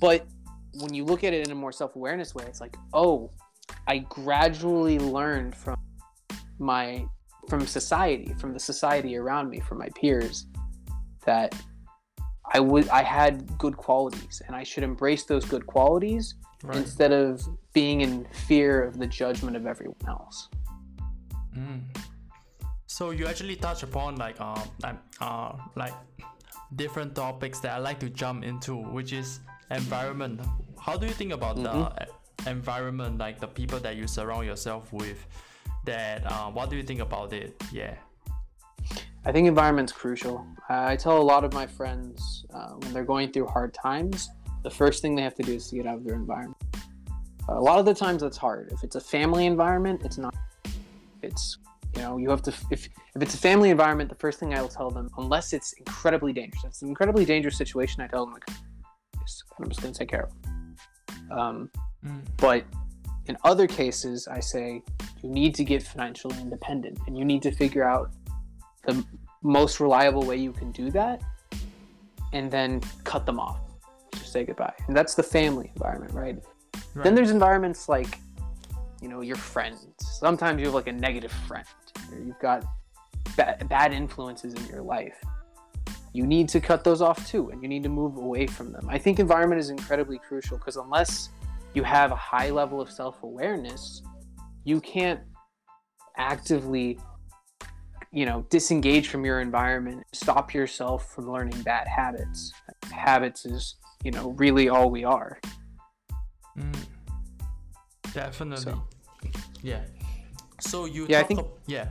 [0.00, 0.26] But
[0.80, 3.30] when you look at it in a more self awareness way, it's like, oh,
[3.86, 5.76] I gradually learned from
[6.58, 7.06] my
[7.48, 10.46] from society, from the society around me, from my peers,
[11.26, 11.54] that
[12.52, 16.76] I would I had good qualities and I should embrace those good qualities right.
[16.76, 20.48] instead of being in fear of the judgment of everyone else.
[21.56, 21.82] Mm.
[22.86, 24.62] So you actually touch upon like um
[25.20, 25.94] uh, like
[26.76, 30.40] different topics that I like to jump into, which is environment.
[30.80, 31.64] How do you think about mm-hmm.
[31.64, 32.06] the
[32.46, 35.26] environment, like the people that you surround yourself with?
[35.84, 37.54] That uh, what do you think about it?
[37.72, 37.94] Yeah.
[39.26, 40.46] I think environment's crucial.
[40.68, 44.28] I tell a lot of my friends uh, when they're going through hard times,
[44.62, 46.56] the first thing they have to do is to get out of their environment.
[47.48, 48.72] a lot of the times that's hard.
[48.72, 50.34] If it's a family environment, it's not.
[51.22, 51.58] It's
[51.96, 54.60] you know you have to if if it's a family environment, the first thing I
[54.60, 58.02] will tell them, unless it's incredibly dangerous, it's an incredibly dangerous situation.
[58.02, 58.48] I tell them like,
[59.58, 60.76] I'm just to take care of them.
[61.30, 61.70] Um,
[62.06, 62.20] mm.
[62.36, 62.64] But
[63.26, 64.82] in other cases, I say
[65.22, 68.10] you need to get financially independent, and you need to figure out
[68.86, 69.04] the
[69.42, 71.22] most reliable way you can do that
[72.32, 73.60] and then cut them off
[74.18, 74.72] just say goodbye.
[74.88, 76.36] And that's the family environment right,
[76.94, 77.04] right.
[77.04, 78.18] then there's environments like
[79.00, 79.86] you know your friends.
[80.00, 81.66] Sometimes you have like a negative friend
[82.10, 82.64] or you've got
[83.36, 85.22] ba- bad influences in your life.
[86.12, 88.86] You need to cut those off too and you need to move away from them.
[88.88, 91.30] I think environment is incredibly crucial because unless
[91.74, 94.02] you have a high level of self-awareness
[94.64, 95.20] you can't
[96.16, 96.98] actively
[98.14, 102.52] you know disengage from your environment stop yourself from learning bad habits.
[102.90, 105.40] Habits is you know really all we are.
[106.56, 106.76] Mm,
[108.12, 108.64] definitely.
[108.64, 108.82] So.
[109.62, 109.80] yeah.
[110.60, 111.88] So you yeah i think yeah.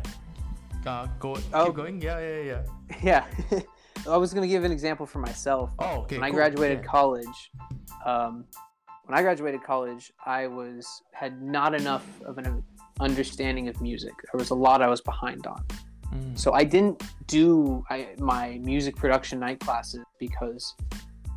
[0.85, 2.01] Uh, go oh, keep going?
[2.01, 3.25] Yeah yeah yeah.
[3.51, 3.61] Yeah.
[4.09, 5.71] I was going to give an example for myself.
[5.79, 6.23] Oh okay when cool.
[6.23, 6.89] i graduated yeah.
[6.89, 7.51] college
[8.05, 8.45] um,
[9.05, 12.63] when i graduated college i was had not enough of an
[12.99, 15.63] understanding of music there was a lot i was behind on
[16.13, 16.37] Mm.
[16.37, 20.75] So I didn't do I, my music production night classes because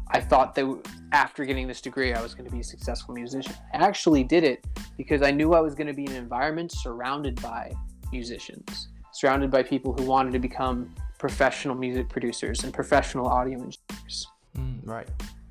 [0.08, 3.54] I thought that after getting this degree, I was going to be a successful musician.
[3.72, 4.64] I actually did it
[4.96, 7.72] because I knew I was going to be in an environment surrounded by
[8.12, 14.28] musicians, surrounded by people who wanted to become professional music producers and professional audio engineers.
[14.56, 15.08] Mm, right.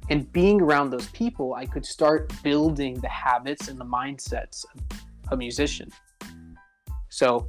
[0.10, 4.82] And being around those people, I could start building the habits and the mindsets of
[5.32, 5.90] a musician.
[7.10, 7.48] So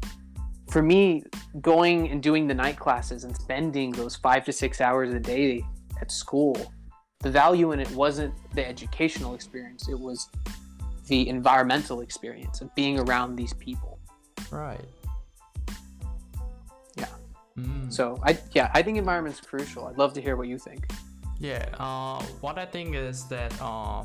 [0.71, 1.23] for me,
[1.61, 5.65] going and doing the night classes and spending those five to six hours a day
[6.01, 6.57] at school,
[7.21, 10.29] the value in it wasn't the educational experience, it was
[11.07, 13.99] the environmental experience of being around these people.
[14.51, 14.85] Right.
[16.97, 17.07] Yeah.
[17.59, 17.93] Mm.
[17.93, 19.87] So I yeah, I think environment's crucial.
[19.87, 20.87] I'd love to hear what you think.
[21.39, 24.05] Yeah, uh, what I think is that uh,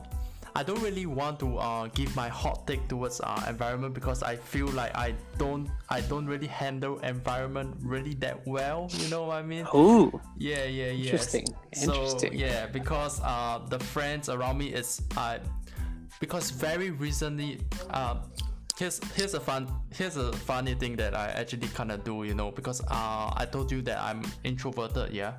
[0.53, 4.35] I don't really want to uh, give my hot take towards uh, environment because I
[4.35, 8.89] feel like I don't I don't really handle environment really that well.
[8.91, 9.65] You know what I mean?
[9.73, 10.11] Oh.
[10.37, 11.11] Yeah, yeah, yeah.
[11.11, 11.45] Interesting.
[11.71, 12.33] Interesting.
[12.33, 15.39] Yeah, because uh, the friends around me is uh,
[16.19, 18.15] because very recently uh,
[18.77, 22.25] here's here's a fun here's a funny thing that I actually kind of do.
[22.25, 25.13] You know because uh, I told you that I'm introverted.
[25.13, 25.35] Yeah.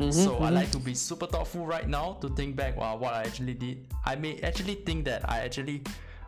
[0.00, 0.44] Mm-hmm, so mm-hmm.
[0.44, 3.52] I like to be super thoughtful right now to think back uh, what I actually
[3.52, 3.86] did.
[4.06, 5.82] I may actually think that I actually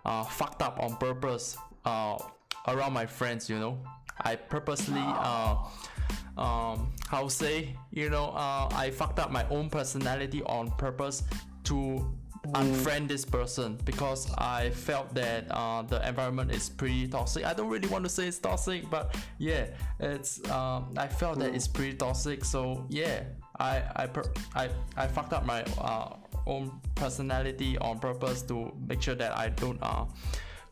[0.05, 1.57] uh, fucked up on purpose
[1.87, 2.19] uh,
[2.69, 3.49] around my friends.
[3.49, 3.79] You know,
[4.21, 5.57] I purposely uh,
[6.37, 11.23] um, how say you know uh, I fucked up my own personality on purpose
[11.65, 12.53] to mm.
[12.53, 17.47] unfriend this person because I felt that uh, the environment is pretty toxic.
[17.47, 19.67] I don't really want to say it's toxic, but yeah,
[19.99, 22.45] it's um, I felt that it's pretty toxic.
[22.45, 23.25] So yeah,
[23.63, 29.01] I I per- I, I fucked up my uh, own personality on purpose to make
[29.01, 30.05] sure that I don't uh,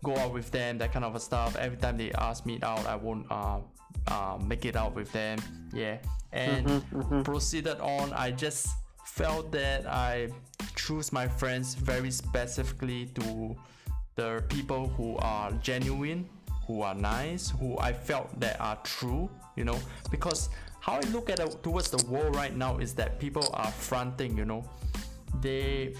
[0.03, 1.57] go out with them that kind of stuff.
[1.57, 3.61] Every time they ask me out, I won't uh,
[4.09, 5.39] uh, make it out with them.
[5.73, 5.99] Yeah,
[6.33, 7.23] and mm-hmm, mm-hmm.
[7.23, 8.13] proceeded on.
[8.13, 8.69] I just
[9.07, 10.29] felt that I
[10.75, 13.57] choose my friends very specifically to
[14.17, 16.29] the people who are genuine,
[16.67, 19.31] who are nice, who I felt that are true.
[19.57, 19.79] You know,
[20.11, 20.49] because
[20.81, 24.37] how I look at it towards the world right now is that people are fronting,
[24.37, 24.65] you know,
[25.41, 25.95] they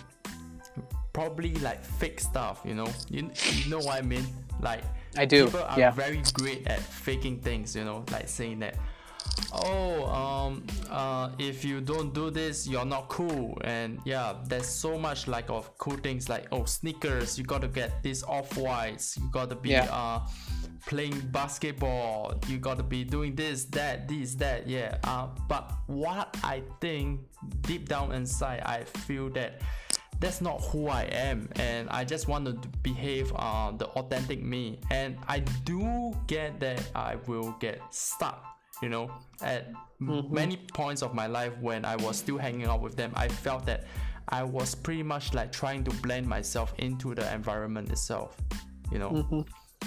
[1.13, 2.89] probably like fake stuff, you know.
[3.11, 4.27] You, you know what I mean?
[4.61, 4.83] Like
[5.17, 5.47] I do.
[5.47, 5.91] People are yeah.
[5.91, 8.77] very great at faking things, you know, like saying that
[9.53, 14.99] oh um uh if you don't do this you're not cool and yeah there's so
[14.99, 19.17] much like of cool things like oh sneakers you got to get this off whites
[19.17, 19.89] you got to be yeah.
[19.91, 20.21] uh
[20.87, 26.37] playing basketball you got to be doing this that this that yeah uh, but what
[26.43, 27.21] i think
[27.63, 29.61] deep down inside i feel that
[30.21, 34.79] that's not who I am, and I just want to behave uh, the authentic me.
[34.91, 38.45] And I do get that I will get stuck,
[38.83, 40.33] you know, at mm-hmm.
[40.33, 43.13] many points of my life when I was still hanging out with them.
[43.17, 43.85] I felt that
[44.29, 48.37] I was pretty much like trying to blend myself into the environment itself,
[48.93, 49.11] you know.
[49.11, 49.41] Mm-hmm.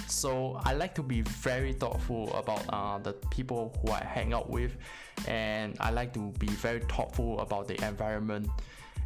[0.06, 4.50] So I like to be very thoughtful about uh, the people who I hang out
[4.50, 4.76] with,
[5.26, 8.48] and I like to be very thoughtful about the environment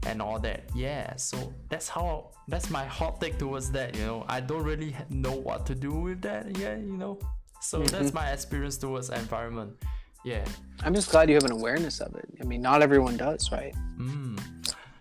[0.07, 0.65] and all that.
[0.75, 3.97] Yeah, so that's how that's my hot take towards that.
[3.97, 6.57] You know, I don't really know what to do with that.
[6.59, 7.19] Yeah, you know.
[7.61, 7.87] So mm-hmm.
[7.87, 9.73] that's my experience towards environment.
[10.25, 10.45] Yeah.
[10.83, 12.29] I'm just glad you have an awareness of it.
[12.41, 13.75] I mean, not everyone does, right?
[13.99, 14.39] Mm.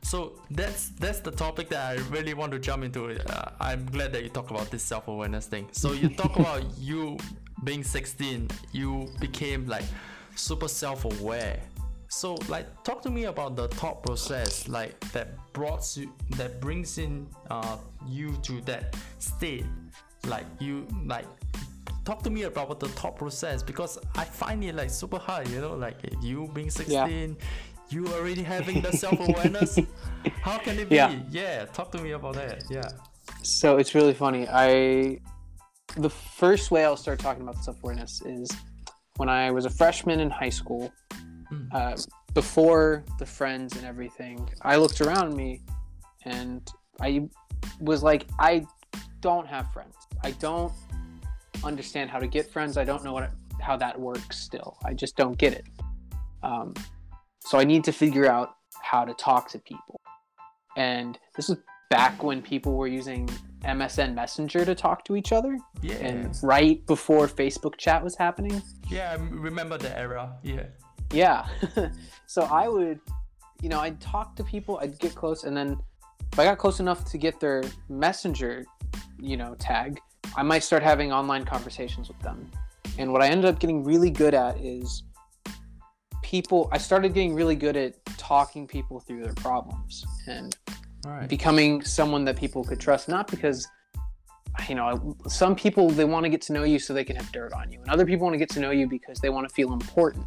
[0.09, 3.01] So that's that's the topic that I really want to jump into.
[3.29, 5.67] Uh, I'm glad that you talk about this self awareness thing.
[5.71, 7.17] So you talk about you
[7.63, 9.85] being 16, you became like
[10.35, 11.59] super self aware
[12.09, 16.97] so like talk to me about the thought process like that brought you that brings
[16.97, 19.65] in uh, you to that state
[20.25, 21.25] like you like
[22.05, 25.59] talk to me about the thought process because i find it like super hard you
[25.59, 27.45] know like you being 16 yeah.
[27.89, 29.79] You already having the self-awareness
[30.41, 31.19] how can it be yeah.
[31.29, 32.89] yeah talk to me about that yeah
[33.43, 35.17] so it's really funny i
[35.97, 38.49] the first way i'll start talking about self-awareness is
[39.17, 40.91] when i was a freshman in high school
[41.51, 41.73] Mm.
[41.73, 41.95] Uh,
[42.33, 45.61] before the friends and everything, I looked around me
[46.25, 46.67] and
[47.01, 47.27] I
[47.79, 48.65] was like, I
[49.21, 49.95] don't have friends.
[50.23, 50.73] I don't
[51.63, 52.77] understand how to get friends.
[52.77, 54.77] I don't know what how that works still.
[54.85, 55.65] I just don't get it.
[56.43, 56.73] Um,
[57.47, 60.01] so I need to figure out how to talk to people.
[60.75, 61.57] And this is
[61.89, 63.29] back when people were using
[63.63, 65.57] MSN Messenger to talk to each other.
[65.81, 65.95] Yeah.
[65.95, 68.61] And right before Facebook chat was happening.
[68.89, 70.35] Yeah, I remember the era.
[70.43, 70.65] Yeah.
[71.13, 71.47] Yeah.
[72.27, 72.99] so I would,
[73.61, 75.77] you know, I'd talk to people, I'd get close, and then
[76.33, 78.65] if I got close enough to get their messenger,
[79.19, 80.01] you know, tag,
[80.35, 82.51] I might start having online conversations with them.
[82.97, 85.03] And what I ended up getting really good at is
[86.21, 90.55] people, I started getting really good at talking people through their problems and
[91.05, 91.27] right.
[91.27, 93.67] becoming someone that people could trust, not because
[94.67, 97.31] you know, some people they want to get to know you so they can have
[97.31, 99.47] dirt on you, and other people want to get to know you because they want
[99.47, 100.25] to feel important.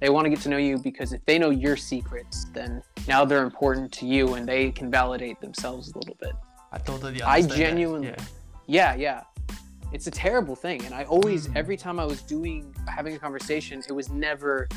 [0.00, 3.24] They want to get to know you because if they know your secrets, then now
[3.24, 6.32] they're important to you and they can validate themselves a little bit.
[6.72, 8.16] I totally I genuinely, yeah.
[8.66, 9.22] yeah, yeah.
[9.92, 10.84] It's a terrible thing.
[10.84, 11.56] And I always, mm.
[11.56, 14.68] every time I was doing, having a conversation, it was never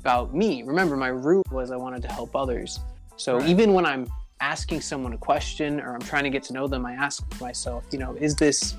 [0.00, 0.62] about me.
[0.62, 2.80] Remember, my root was I wanted to help others.
[3.16, 3.48] So right.
[3.48, 4.06] even when I'm
[4.40, 7.84] asking someone a question or I'm trying to get to know them, I ask myself,
[7.92, 8.74] you know, is this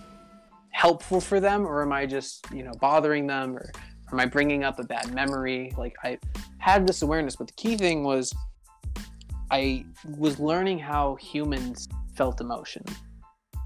[0.72, 3.72] helpful for them or am I just, you know, bothering them or
[4.12, 5.74] Am I bringing up a bad memory?
[5.78, 6.18] Like I
[6.58, 8.34] had this awareness, but the key thing was
[9.50, 9.86] I
[10.18, 12.84] was learning how humans felt emotion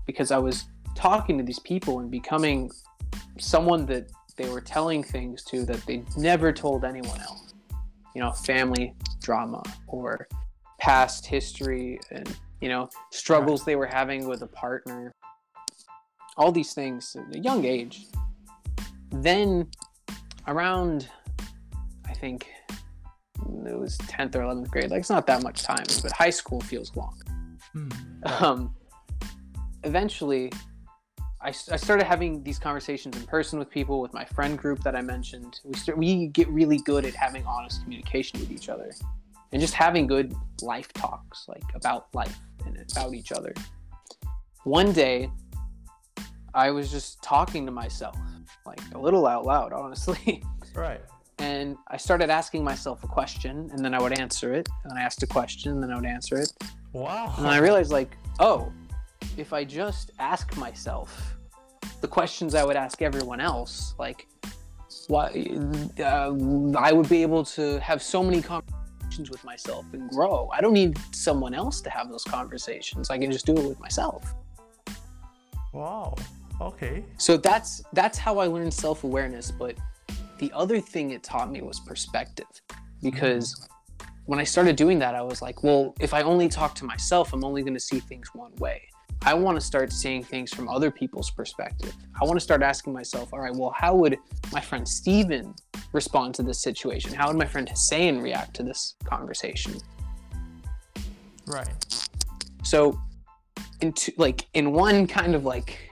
[0.05, 2.69] because I was talking to these people and becoming
[3.39, 7.44] someone that they were telling things to that they never told anyone else.
[8.15, 10.27] You know, family drama or
[10.79, 15.13] past history and, you know, struggles they were having with a partner.
[16.37, 18.07] All these things at a young age.
[19.11, 19.69] Then
[20.47, 21.09] around,
[22.07, 22.49] I think
[23.65, 24.91] it was 10th or 11th grade.
[24.91, 27.21] Like it's not that much time, but high school feels long.
[27.75, 28.41] Mm.
[28.41, 28.75] Um,
[29.83, 30.51] eventually,
[31.45, 34.95] I, I started having these conversations in person with people, with my friend group that
[34.95, 35.59] I mentioned.
[35.63, 38.91] We start, we get really good at having honest communication with each other,
[39.51, 43.53] and just having good life talks, like about life and about each other.
[44.63, 45.29] One day,
[46.55, 48.17] I was just talking to myself
[48.65, 50.43] like a little out loud, honestly.
[50.73, 50.99] Right.
[51.37, 54.67] And I started asking myself a question, and then I would answer it.
[54.83, 56.51] And I asked a question, and then I would answer it.
[56.91, 57.33] Wow.
[57.37, 58.73] And I realized, like, oh,
[59.37, 61.34] if I just ask myself
[62.01, 64.27] the questions I would ask everyone else, like,
[65.07, 65.47] why
[65.99, 66.33] uh,
[66.77, 70.49] I would be able to have so many conversations with myself and grow.
[70.51, 73.09] I don't need someone else to have those conversations.
[73.09, 74.33] I can just do it with myself.
[75.73, 76.15] Wow.
[76.61, 77.03] Okay.
[77.17, 79.77] So that's that's how I learned self-awareness, but
[80.39, 82.47] the other thing it taught me was perspective
[83.01, 83.67] because
[84.25, 87.31] when I started doing that, I was like, well, if I only talk to myself,
[87.33, 88.81] I'm only going to see things one way.
[89.21, 91.93] I want to start seeing things from other people's perspective.
[92.19, 94.17] I want to start asking myself, all right, well, how would
[94.51, 95.53] my friend Steven
[95.93, 97.13] respond to this situation?
[97.13, 99.75] How would my friend Hussein react to this conversation?
[101.47, 101.67] Right.
[102.63, 102.99] So,
[103.81, 105.91] in two, like in one kind of like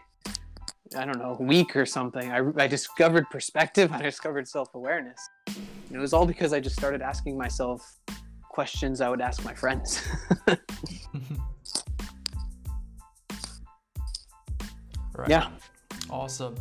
[0.95, 3.91] I don't know, week or something, I, I discovered perspective.
[3.93, 5.19] I discovered self awareness.
[5.47, 7.99] And it was all because I just started asking myself
[8.49, 10.01] questions I would ask my friends.
[15.15, 15.29] Right.
[15.29, 15.49] Yeah.
[16.09, 16.55] Awesome.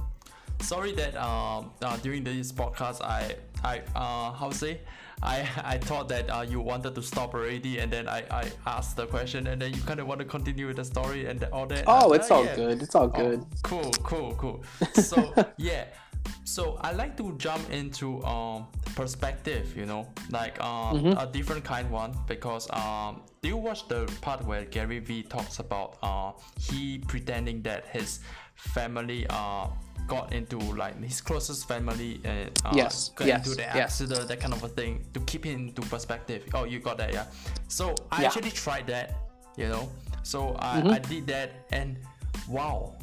[0.61, 3.35] Sorry that um uh, during this podcast I
[3.65, 4.81] I uh how to say
[5.23, 8.97] I I thought that uh, you wanted to stop already and then I I asked
[8.97, 11.67] the question and then you kind of want to continue with the story and all
[11.67, 11.85] that.
[11.87, 12.55] Oh, Uh, it's all yeah.
[12.57, 12.83] good.
[12.83, 13.45] It's all Oh, good.
[13.63, 14.63] cool, cool, cool.
[14.95, 15.85] So yeah,
[16.45, 21.19] so I like to jump into um perspective, you know, like um Mm-hmm.
[21.19, 25.59] a different kind one because um do you watch the part where Gary Vee talks
[25.59, 28.21] about uh he pretending that his
[28.63, 29.67] family uh
[30.09, 33.77] got into like his closest family and uh, Yes, got yes, into the yes.
[33.77, 36.43] accident that kind of a thing to keep it into perspective.
[36.55, 37.27] Oh, you got that, yeah.
[37.69, 38.27] So I Yeah.
[38.29, 39.15] actually tried that,
[39.57, 39.89] you know.
[40.25, 40.89] So I, Mm-hmm.
[40.89, 41.97] I did that and
[42.49, 42.95] wow,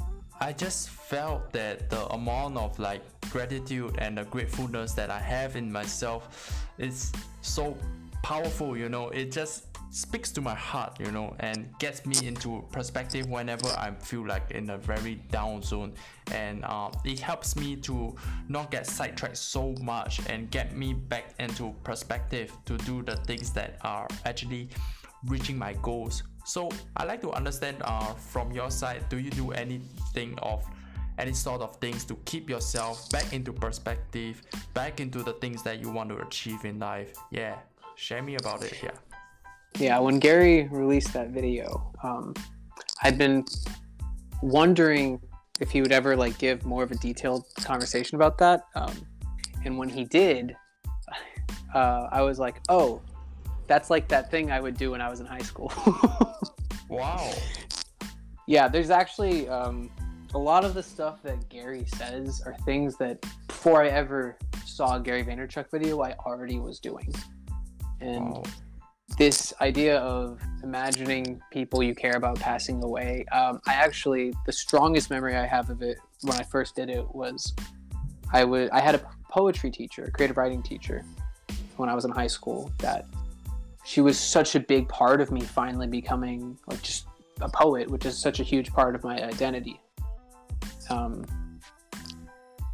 [0.41, 5.56] I just felt that the amount of like gratitude and the gratefulness that I have
[5.56, 7.78] in myself is so
[8.24, 9.10] powerful, you know.
[9.10, 13.91] It just speaks to my heart, you know, and gets me into perspective whenever I
[13.99, 15.93] feel like in a very down zone.
[16.32, 18.15] And um, it helps me to
[18.47, 23.52] not get sidetracked so much and get me back into perspective to do the things
[23.54, 24.69] that are actually
[25.25, 26.23] reaching my goals.
[26.45, 30.65] So I like to understand uh, from your side, do you do anything of
[31.17, 34.41] any sort of things to keep yourself back into perspective,
[34.73, 37.13] back into the things that you want to achieve in life?
[37.30, 37.58] Yeah,
[37.95, 38.80] share me about it.
[38.82, 38.91] Yeah.
[39.78, 42.34] Yeah, when Gary released that video, um,
[43.04, 43.46] I'd been
[44.42, 45.22] wondering
[45.60, 48.64] if he would ever like give more of a detailed conversation about that.
[48.76, 49.06] Um,
[49.66, 50.56] and when he did,
[51.74, 53.02] uh, I was like, "Oh,
[53.68, 55.72] that's like that thing I would do when I was in high school."
[56.90, 57.32] Wow.
[58.48, 59.92] yeah, there's actually um,
[60.34, 64.96] a lot of the stuff that Gary says are things that before I ever saw
[64.96, 67.14] a Gary Vaynerchuk video, I already was doing.
[68.02, 68.44] And Wow.
[69.17, 75.10] This idea of imagining people you care about passing away um, i actually the strongest
[75.10, 77.54] memory i have of it when i first did it was
[78.34, 81.04] i would i had a poetry teacher a creative writing teacher
[81.78, 83.06] when i was in high school that
[83.86, 87.08] she was such a big part of me finally becoming like just
[87.41, 89.80] a poet which is such a huge part of my identity.
[90.89, 91.26] Um,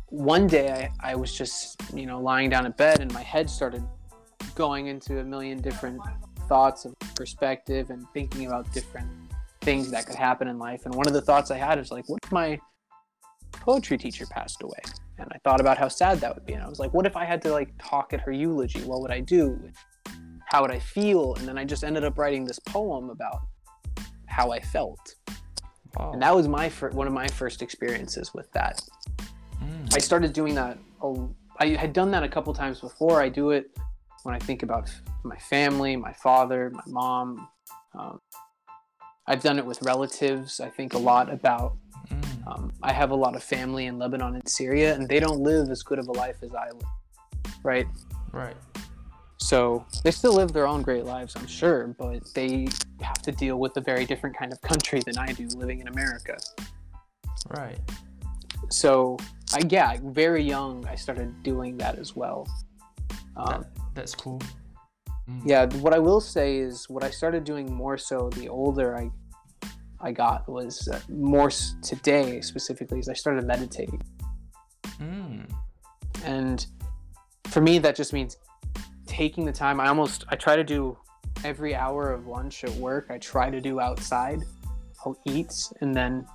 [0.07, 3.49] one day I, I was just you know lying down in bed and my head
[3.49, 3.83] started
[4.55, 6.01] going into a million different
[6.47, 9.09] thoughts of perspective and thinking about different
[9.61, 10.85] things that could happen in life.
[10.85, 12.59] And one of the thoughts I had is like, what if my
[13.51, 14.79] poetry teacher passed away?
[15.17, 16.53] And I thought about how sad that would be.
[16.53, 18.81] And I was like, what if I had to like talk at her eulogy?
[18.81, 19.59] What would I do?
[20.45, 21.35] How would I feel?
[21.35, 23.41] And then I just ended up writing this poem about
[24.27, 25.15] how I felt.
[25.97, 26.11] Wow.
[26.11, 28.81] And that was my fir- one of my first experiences with that.
[29.63, 29.95] Mm.
[29.95, 30.77] I started doing that.
[31.01, 31.27] a-
[31.57, 33.21] I had done that a couple times before.
[33.21, 33.71] I do it
[34.25, 34.91] when I think about
[35.23, 37.47] my family, my father, my mom.
[37.93, 38.19] Um,
[39.27, 40.59] I've done it with relatives.
[40.59, 41.77] I think a lot about.
[42.09, 42.47] Mm.
[42.47, 45.69] Um, I have a lot of family in Lebanon and Syria, and they don't live
[45.69, 47.85] as good of a life as I live, right?
[48.31, 48.55] Right.
[49.37, 52.67] So they still live their own great lives, I'm sure, but they
[53.01, 55.87] have to deal with a very different kind of country than I do living in
[55.87, 56.35] America.
[57.49, 57.79] Right.
[58.71, 59.17] So,
[59.53, 62.47] I, yeah, very young, I started doing that as well.
[63.37, 64.39] Um, that's cool.
[65.29, 65.41] Mm.
[65.45, 69.09] yeah what i will say is what i started doing more so the older i
[69.99, 74.01] i got was uh, more s- today specifically is i started meditating
[74.99, 75.51] Mm.
[76.23, 76.67] and
[77.47, 78.37] for me that just means
[79.07, 80.95] taking the time i almost i try to do
[81.43, 84.43] every hour of lunch at work i try to do outside
[85.03, 86.25] i'll eat and then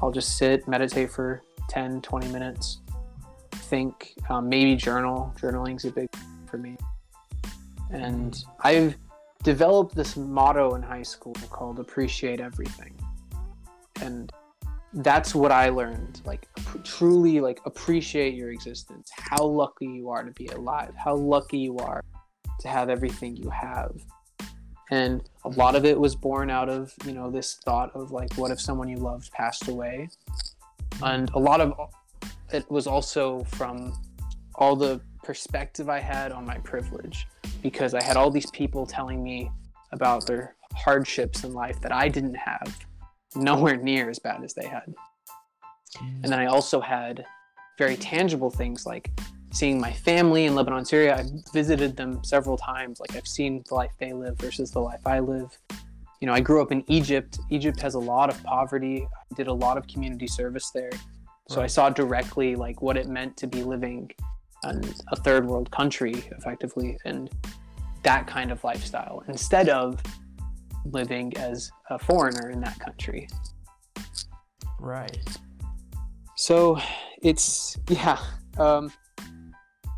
[0.00, 2.80] i'll just sit meditate for 10 20 minutes
[3.52, 6.08] think um, maybe journal journaling's a big
[6.48, 6.76] for me.
[7.90, 8.96] And i've
[9.42, 12.94] developed this motto in high school called appreciate everything.
[14.02, 14.32] And
[14.94, 16.48] that's what i learned like
[16.82, 21.76] truly like appreciate your existence how lucky you are to be alive how lucky you
[21.76, 22.02] are
[22.58, 23.92] to have everything you have.
[24.90, 28.32] And a lot of it was born out of you know this thought of like
[28.34, 30.08] what if someone you loved passed away?
[31.02, 31.74] And a lot of
[32.52, 33.92] it was also from
[34.54, 37.26] all the perspective i had on my privilege
[37.62, 39.50] because i had all these people telling me
[39.92, 42.78] about their hardships in life that i didn't have
[43.34, 44.94] nowhere near as bad as they had
[45.96, 46.22] Mm.
[46.22, 47.24] and then I also had
[47.78, 49.10] very tangible things like
[49.52, 51.16] seeing my family in Lebanon, Syria.
[51.16, 53.00] I've visited them several times.
[53.00, 55.56] Like I've seen the life they live versus the life I live.
[56.20, 57.38] You know, I grew up in Egypt.
[57.50, 59.06] Egypt has a lot of poverty.
[59.10, 60.90] I did a lot of community service there.
[61.48, 64.10] So I saw directly like what it meant to be living
[64.64, 64.82] in
[65.12, 67.30] a third world country effectively and
[68.02, 70.02] that kind of lifestyle instead of
[70.84, 73.28] living as a foreigner in that country.
[74.80, 75.26] Right.
[76.36, 76.78] So
[77.22, 78.18] it's yeah.
[78.58, 78.92] Um,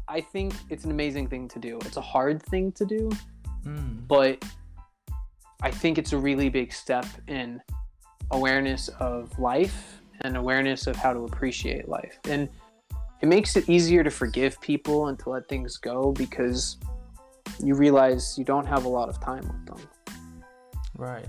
[0.08, 1.78] I think it's an amazing thing to do.
[1.84, 3.10] It's a hard thing to do,
[3.64, 4.08] Mm.
[4.08, 4.42] but
[5.62, 7.60] I think it's a really big step in
[8.30, 12.18] awareness of life and awareness of how to appreciate life.
[12.24, 12.48] And
[13.20, 16.78] it makes it easier to forgive people and to let things go because
[17.62, 19.88] you realize you don't have a lot of time with them.
[20.96, 21.28] Right.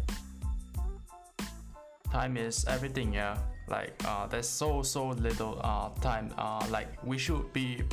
[2.12, 3.38] Time is everything, yeah.
[3.68, 6.34] Like uh, there's so so little uh time.
[6.38, 7.84] Uh, like we should be,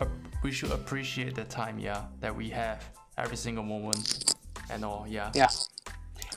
[0.00, 0.06] uh,
[0.42, 2.84] we should appreciate the time, yeah, that we have
[3.16, 4.34] every single moment,
[4.70, 5.30] and all, yeah.
[5.34, 5.48] Yeah.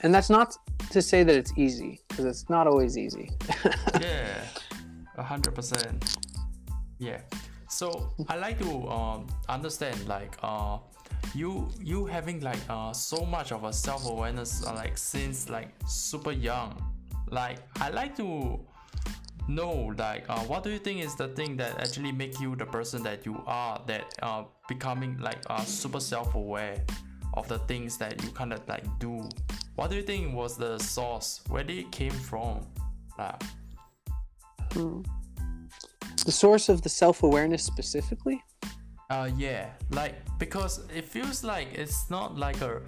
[0.03, 0.57] And that's not
[0.91, 3.31] to say that it's easy because it's not always easy.
[3.99, 4.43] yeah,
[5.17, 6.26] a hundred percent.
[6.99, 7.21] Yeah.
[7.69, 10.77] So I like to um understand like uh
[11.35, 15.69] you you having like uh so much of a self awareness uh, like since like
[15.87, 16.81] super young.
[17.29, 18.59] Like I like to
[19.47, 22.65] know like uh, what do you think is the thing that actually make you the
[22.65, 26.83] person that you are that uh becoming like uh super self aware
[27.33, 29.27] of the things that you kind of like do
[29.75, 32.65] what do you think was the source where did it came from
[33.17, 33.41] like,
[36.27, 38.43] the source of the self awareness specifically?
[39.09, 42.81] Uh, yeah, like because it feels like it's not like a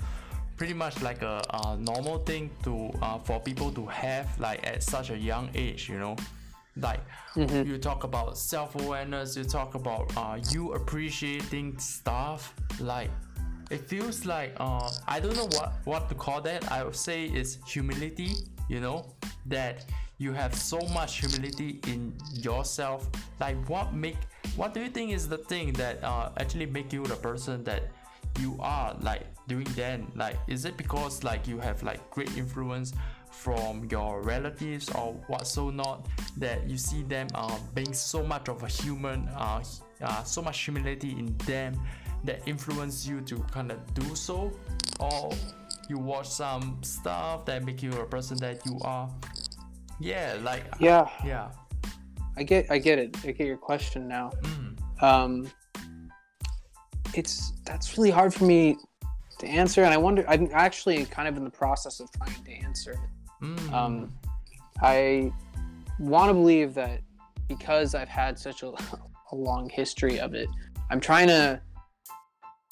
[0.58, 4.84] pretty much like a, uh normal thing to uh, for people to have like at
[4.84, 6.18] such a young age, you know.
[6.76, 7.00] Like
[7.36, 12.54] you talk about self awareness, you talk about uh, you appreciating stuff.
[12.80, 13.10] Like
[13.72, 16.70] it feels like uh, I don't know what what to call that.
[16.70, 18.32] I would say it's humility.
[18.68, 19.16] You know
[19.46, 19.86] that
[20.20, 23.10] you have so much humility in yourself.
[23.40, 24.18] Like what make
[24.56, 27.84] what do you think is the thing that uh, actually make you the person that
[28.40, 30.12] you are like doing then?
[30.16, 32.94] Like is it because like you have like great influence
[33.32, 36.08] from your relatives or what so not
[36.38, 39.64] that you see them uh, being so much of a human uh,
[40.02, 41.80] uh, so much humility in them
[42.26, 44.52] that influence you to kind of do so?
[45.00, 45.32] Or
[45.88, 49.10] you watch some stuff that make you a person that you are
[50.00, 51.50] yeah like Yeah, yeah
[52.38, 53.18] I get I get it.
[53.24, 54.32] I get your question now.
[54.44, 55.50] mm, Um
[57.16, 58.78] it's that's really hard for me
[59.40, 62.52] to answer and I wonder I'm actually kind of in the process of trying to
[62.68, 63.46] answer it.
[63.46, 64.14] mm, Um,
[64.82, 65.32] I
[65.98, 67.02] want to believe that
[67.48, 68.68] because I've had such a,
[69.32, 70.48] a long history of it,
[70.90, 71.62] I'm trying to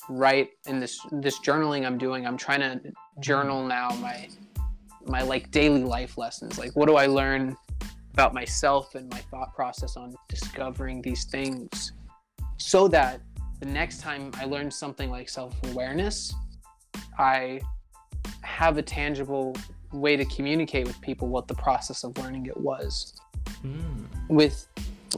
[0.10, 2.26] write in this this journaling I'm doing.
[2.28, 2.80] I'm trying to
[3.20, 4.30] journal now my
[5.10, 6.58] my like daily life lessons.
[6.58, 7.56] Like, what do I learn
[8.14, 11.94] about myself and my thought process on discovering these things,
[12.58, 13.22] so that
[13.60, 16.34] the next time I learn something like self awareness,
[17.18, 17.62] I
[18.42, 19.56] have a tangible
[19.94, 23.14] way to communicate with people what the process of learning it was.
[23.64, 24.68] Mm, with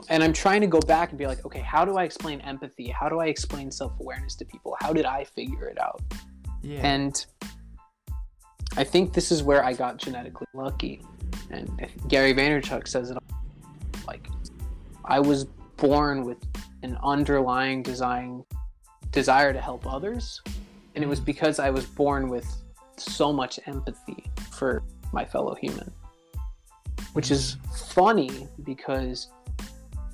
[0.10, 2.90] and i'm trying to go back and be like okay how do i explain empathy?
[2.90, 4.78] How do i explain self-awareness to people?
[4.80, 6.02] How did i figure it out?
[6.62, 6.86] Yeah.
[6.86, 7.26] And
[8.78, 11.02] i think this is where i got genetically lucky.
[11.52, 11.70] And
[12.08, 13.18] gary vaynerchuk says it
[14.08, 14.28] like
[15.06, 15.46] i was
[15.78, 16.38] born with
[16.84, 18.44] an underlying design
[19.12, 20.42] desire to help others.
[20.96, 22.48] And it was because i was born with
[22.98, 25.90] so much empathy for my fellow human
[27.14, 27.56] which is
[27.88, 29.30] funny because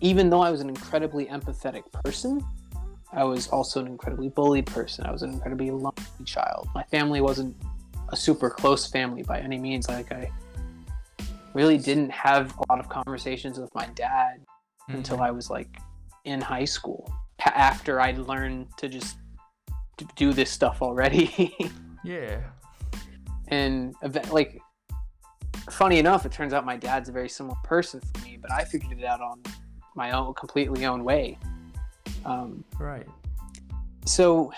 [0.02, 2.46] even though i was an incredibly empathetic person
[3.16, 5.06] i was also an incredibly bullied person.
[5.06, 5.94] I was an incredibly lonely
[6.26, 6.68] child.
[6.76, 7.56] My family wasn't
[8.10, 10.30] a super close family by any means like i
[11.54, 14.42] really didn't have a lot of conversations with my dad
[14.90, 15.70] until I was like
[16.26, 17.12] in high school.
[17.40, 19.18] After I'd learned to just
[19.98, 21.56] d- do this stuff already,
[22.04, 22.42] yeah
[23.48, 24.60] and event- like,
[25.70, 28.64] funny enough, it turns out my dad's a very similar person for me, but I
[28.64, 29.42] figured it out on
[29.96, 31.38] my own, completely own way.
[32.26, 33.08] Um, right
[34.06, 34.52] so,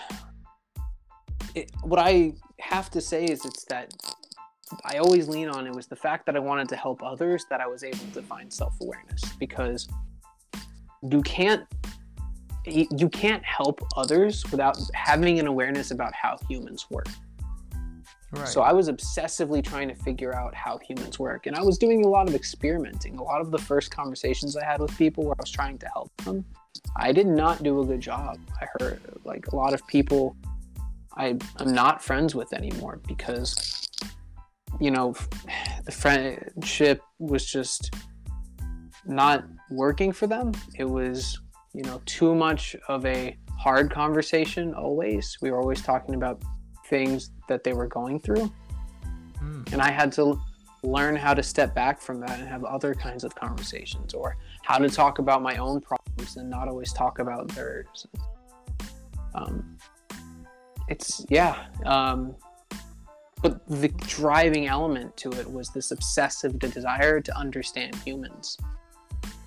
[1.54, 3.92] it, what I have to say is it's that
[4.84, 7.60] I always lean on it was the fact that I wanted to help others that
[7.60, 9.88] I was able to find self awareness because
[11.02, 11.64] you can't
[12.66, 17.08] you can't help others without having an awareness about how humans work.
[18.32, 21.78] right So I was obsessively trying to figure out how humans work, and I was
[21.78, 23.16] doing a lot of experimenting.
[23.16, 25.86] A lot of the first conversations I had with people where I was trying to
[25.86, 26.44] help them,
[26.96, 28.38] I did not do a good job.
[28.60, 30.36] I heard like a lot of people
[31.18, 33.88] I am not friends with anymore because
[34.80, 35.14] you know
[35.84, 37.94] the friendship was just
[39.04, 40.52] not working for them.
[40.78, 41.38] It was
[41.74, 45.36] you know too much of a hard conversation always.
[45.42, 46.42] We were always talking about
[46.86, 48.50] things that they were going through
[49.48, 50.40] Mm, and I had to
[50.82, 54.78] learn how to step back from that and have other kinds of conversations or how
[54.78, 58.06] to talk about my own problems and not always talk about theirs.
[59.34, 59.76] Um,
[60.88, 61.66] it's yeah.
[61.84, 62.34] Um,
[63.40, 68.56] but the driving element to it was this obsessive desire to understand humans.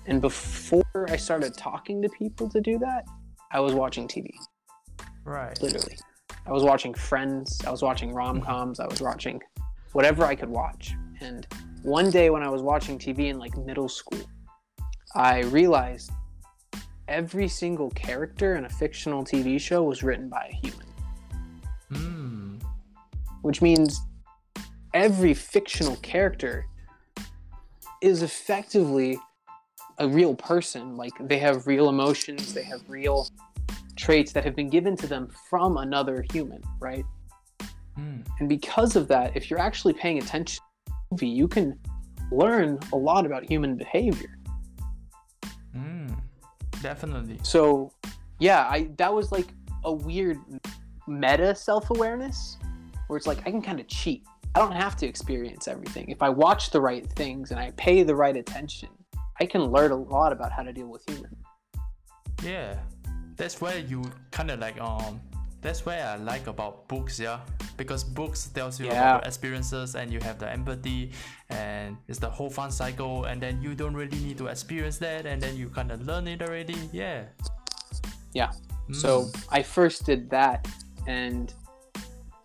[0.06, 3.04] And before I started talking to people to do that,
[3.50, 4.30] I was watching TV.
[5.24, 5.60] Right.
[5.60, 5.96] Literally.
[6.46, 9.40] I was watching Friends, I was watching rom coms, I was watching
[9.92, 10.94] whatever I could watch.
[11.20, 11.46] And
[11.82, 14.18] one day when I was watching TV in like middle school,
[15.14, 16.10] I realized
[17.06, 20.86] every single character in a fictional TV show was written by a human.
[23.42, 24.00] Which means
[24.94, 26.66] every fictional character
[28.00, 29.18] is effectively
[29.98, 30.96] a real person.
[30.96, 33.28] Like they have real emotions, they have real
[33.96, 37.04] traits that have been given to them from another human, right?
[37.98, 38.26] Mm.
[38.40, 41.78] And because of that, if you're actually paying attention to the movie, you can
[42.30, 44.38] learn a lot about human behavior.
[45.76, 46.18] Mm.
[46.82, 47.38] Definitely.
[47.42, 47.92] So,
[48.38, 49.48] yeah, I that was like
[49.84, 50.38] a weird
[51.06, 52.56] meta self-awareness
[53.12, 54.24] where it's like I can kind of cheat.
[54.54, 56.08] I don't have to experience everything.
[56.08, 58.88] If I watch the right things and I pay the right attention,
[59.38, 61.36] I can learn a lot about how to deal with humans.
[62.42, 62.78] Yeah,
[63.36, 65.20] that's where you kind of like um.
[65.60, 67.38] That's where I like about books, yeah,
[67.76, 69.14] because books tells you Yeah.
[69.14, 71.12] about experiences and you have the empathy
[71.50, 75.24] and it's the whole fun cycle and then you don't really need to experience that
[75.24, 77.26] and then you kind of learn it already, yeah.
[78.34, 78.50] Yeah.
[78.90, 79.46] So Mm.
[79.58, 80.66] I first did that,
[81.06, 81.54] and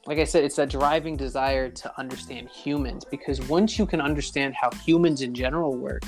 [0.07, 4.55] like I said, it's that driving desire to understand humans because once you can understand
[4.55, 6.03] how humans in general work,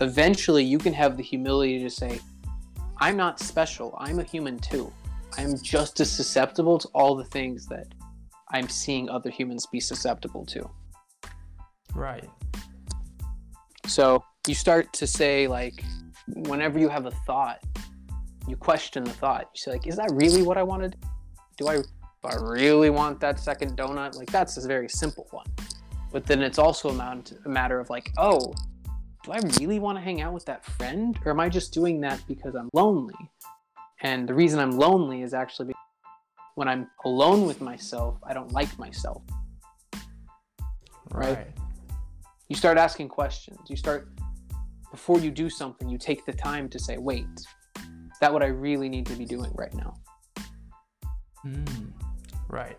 [0.00, 2.20] eventually you can have the humility to say,
[2.98, 4.92] I'm not special, I'm a human too.
[5.38, 7.86] I'm just as susceptible to all the things that
[8.50, 10.68] I'm seeing other humans be susceptible to.
[11.94, 12.28] right.
[13.86, 15.84] So you start to say, like,
[16.26, 17.62] whenever you have a thought,
[18.48, 19.50] you question the thought.
[19.54, 20.96] You say, like, is that really what I wanted?
[21.56, 21.82] Do I,
[22.24, 24.16] do I really want that second donut?
[24.16, 25.46] Like, that's a very simple one.
[26.10, 28.54] But then it's also a, a matter of, like, oh,
[29.24, 31.18] do I really want to hang out with that friend?
[31.24, 33.14] Or am I just doing that because I'm lonely?
[34.02, 35.80] And the reason I'm lonely is actually because
[36.54, 39.22] when I'm alone with myself, I don't like myself.
[41.10, 41.36] Right.
[41.36, 41.46] Right.
[42.48, 44.08] you start asking questions you start
[44.90, 47.46] before you do something you take the time to say wait is
[48.20, 49.94] that what i really need to be doing right now
[51.46, 51.92] Mm,
[52.48, 52.78] right.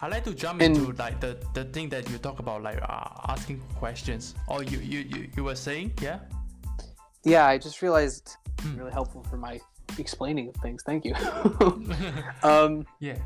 [0.00, 2.80] I like to jump And- into like the, the thing that you talk about, like
[2.82, 4.34] uh, asking questions.
[4.48, 6.18] Or you, you, you, you were saying, yeah?
[7.24, 8.76] yeah i just realized Hmm.
[8.78, 9.60] really helpful for my
[9.98, 11.14] explaining of things thank you
[12.42, 13.16] um, yeah.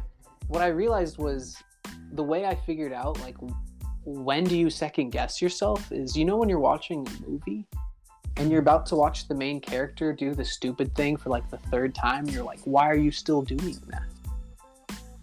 [0.48, 1.56] what i realized was
[2.12, 3.36] the way i figured out like
[4.04, 7.66] when do you second guess yourself is you know when you're watching a movie
[8.36, 11.58] and you're about to watch the main character do the stupid thing for like the
[11.72, 14.04] third time you're like why are you still doing that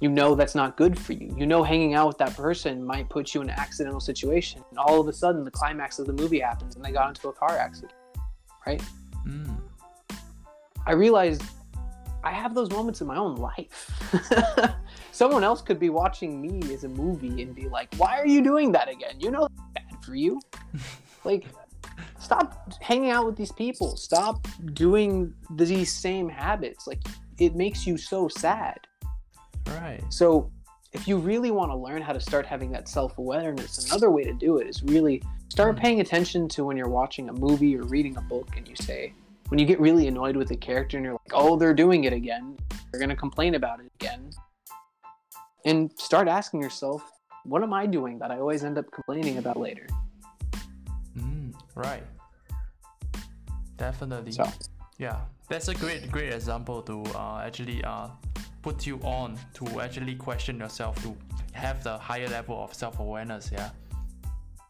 [0.04, 3.10] you know that's not good for you you know hanging out with that person might
[3.10, 6.14] put you in an accidental situation and all of a sudden the climax of the
[6.14, 7.94] movie happens and they got into a car accident
[8.68, 8.84] right
[9.26, 9.58] Mm,
[10.86, 11.44] I realized
[12.24, 13.90] I have those moments in my own life.
[15.12, 18.42] Someone else could be watching me as a movie and be like, "Why are you
[18.42, 19.20] doing that again?
[19.20, 20.40] You know that's bad for you."
[21.24, 21.46] like,
[22.20, 23.98] stop hanging out with these people.
[23.98, 26.88] Stop doing these same habits.
[26.88, 27.02] Like,
[27.40, 28.80] it makes you so sad.
[29.68, 30.02] Right.
[30.10, 30.52] So,
[30.94, 34.24] if you really want to learn how to start having that self awareness, another way
[34.24, 35.80] to do it is really start Mm.
[35.80, 39.14] paying attention to when you're watching a movie or reading a book and you say,
[39.50, 42.14] when you get really annoyed with a character and you're like, oh, they're doing it
[42.14, 42.58] again,
[42.92, 44.30] they're going to complain about it again.
[45.66, 47.04] And start asking yourself,
[47.46, 49.88] what am I doing that I always end up complaining about later?
[51.18, 52.04] Mm, right.
[53.78, 54.32] Definitely.
[54.34, 54.48] So,
[54.98, 58.08] Yeah, that's a great great example to uh, actually uh,
[58.64, 61.16] put you on to actually question yourself to
[61.52, 63.52] have the higher level of self awareness.
[63.52, 63.70] Yeah.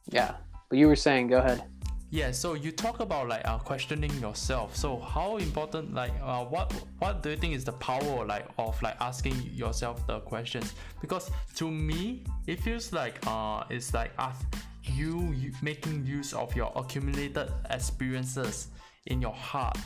[0.09, 0.35] yeah.
[0.69, 1.63] But you were saying, go ahead.
[2.09, 2.31] Yeah.
[2.31, 4.75] So you talk about like uh, questioning yourself.
[4.75, 8.79] So how important like uh, what what do you think is the power like of
[8.83, 10.73] like asking yourself the questions?
[10.99, 14.35] Because to me it feels like uh it's like us
[14.83, 18.67] you, you making use of your accumulated experiences
[19.07, 19.77] in your heart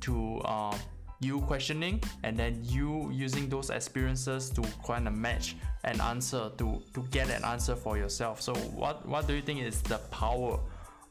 [0.00, 0.76] to uh,
[1.20, 6.82] you questioning and then you using those experiences to kind of match an answer to
[6.94, 10.58] to get an answer for yourself so what what do you think is the power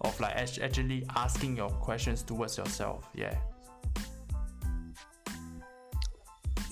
[0.02, 3.36] of like actually asking your questions towards yourself yeah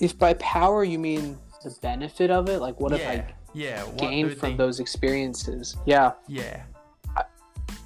[0.00, 4.30] If by power you mean the benefit of it, like what if I yeah gain
[4.30, 4.58] from think?
[4.58, 5.76] those experiences?
[5.86, 6.12] Yeah.
[6.28, 6.62] yeah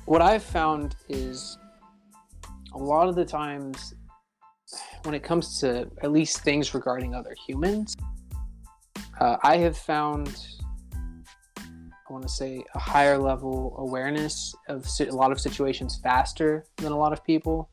[0.04, 1.56] what I've found is
[2.74, 3.94] a lot of the times
[5.04, 7.96] when it comes to at least things regarding other humans,
[9.20, 10.46] uh, I have found,
[11.58, 16.92] I want to say, a higher level awareness of a lot of situations faster than
[16.92, 17.70] a lot of people.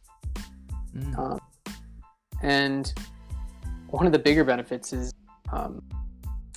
[0.95, 1.17] Mm.
[1.17, 1.39] Um,
[2.41, 2.93] and
[3.89, 5.13] one of the bigger benefits is,
[5.51, 5.83] um,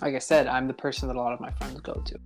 [0.01, 2.19] like I said, I'm the person that a lot of my friends go to.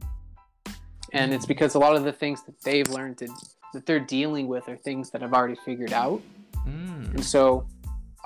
[1.13, 3.29] And it's because a lot of the things that they've learned to,
[3.73, 6.21] that they're dealing with are things that I've already figured out.
[6.67, 7.15] Mm.
[7.15, 7.67] And so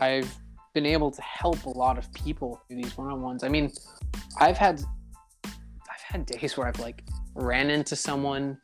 [0.00, 0.34] I've
[0.72, 3.44] been able to help a lot of people through these one-on-ones.
[3.44, 3.70] I mean,
[4.38, 4.82] I've had
[5.44, 8.58] I've had days where I've like ran into someone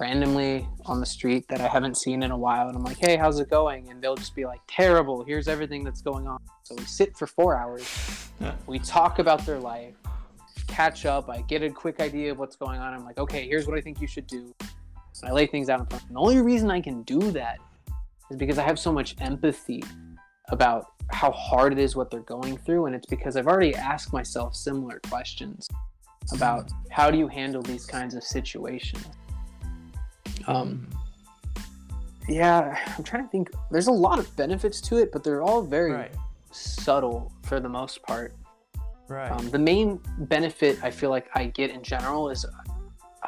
[0.00, 3.16] randomly on the street that I haven't seen in a while and I'm like, "Hey,
[3.16, 5.24] how's it going?" and they'll just be like, "Terrible.
[5.24, 8.30] Here's everything that's going on." So we sit for 4 hours.
[8.66, 9.94] we talk about their life,
[10.66, 12.94] catch up, I get a quick idea of what's going on.
[12.94, 14.54] I'm like, "Okay, here's what I think you should do."
[15.20, 16.04] And I lay things out in front.
[16.06, 17.58] And the only reason I can do that
[18.30, 19.84] is because I have so much empathy
[20.50, 24.12] about how hard it is what they're going through and it's because I've already asked
[24.12, 25.68] myself similar questions
[26.32, 29.04] about how do you handle these kinds of situations.
[30.46, 30.88] Um
[32.28, 35.62] yeah, I'm trying to think there's a lot of benefits to it, but they're all
[35.62, 36.14] very right.
[36.52, 38.34] subtle for the most part.
[39.08, 39.32] Right.
[39.32, 42.46] Um, the main benefit I feel like I get in general is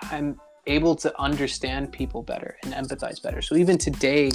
[0.03, 3.43] I'm able to understand people better and empathize better.
[3.43, 4.31] So even today,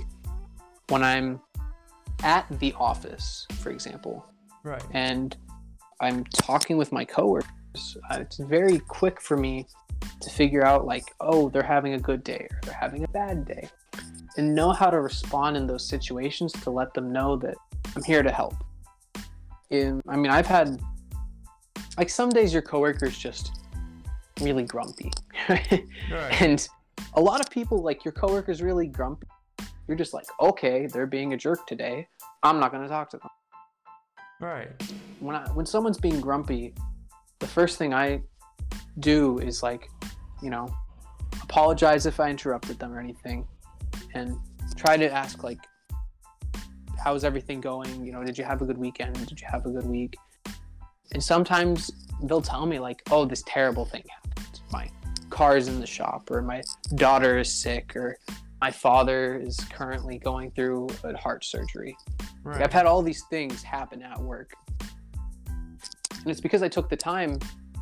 [0.90, 1.40] when I'm
[2.24, 4.26] at the office, for example,
[4.64, 4.84] right.
[4.92, 5.36] and
[6.02, 9.68] I'm talking with my coworkers, uh, it's very quick for me
[10.22, 13.46] to figure out like, oh, they're having a good day or they're having a bad
[13.46, 13.70] day,
[14.38, 17.56] and know how to respond in those situations to let them know that
[17.96, 18.56] I'm here to help.
[19.70, 20.80] In, I mean, I've had
[21.98, 23.60] like some days your coworkers just
[24.42, 25.12] really grumpy,
[25.50, 26.42] Right.
[26.42, 26.68] and
[27.14, 29.28] a lot of people like your coworkers really grumpy.
[29.88, 32.08] You're just like, okay, they're being a jerk today.
[32.44, 33.30] I'm not going to talk to them
[34.40, 34.70] right.
[35.20, 36.74] when I when someone's being grumpy,
[37.40, 38.22] the first thing I
[39.00, 39.90] do is like,
[40.42, 40.68] you know,
[41.44, 43.48] apologize if I interrupted them or anything,
[44.14, 44.38] and
[44.76, 45.60] try to ask like,
[47.04, 48.06] how's everything going?
[48.06, 49.16] You know, did you have a good weekend?
[49.28, 50.16] Did you have a good week?
[51.14, 51.92] And sometimes
[52.24, 54.60] they'll tell me like, oh, this terrible thing happened.
[54.72, 54.90] My
[55.30, 56.62] car's in the shop, or my
[56.96, 58.18] daughter is sick, or
[58.62, 61.96] my father is currently going through a heart surgery.
[62.20, 62.64] Like, Right.
[62.64, 64.54] I've had all these things happen at work.
[65.50, 67.40] And it's because I took the time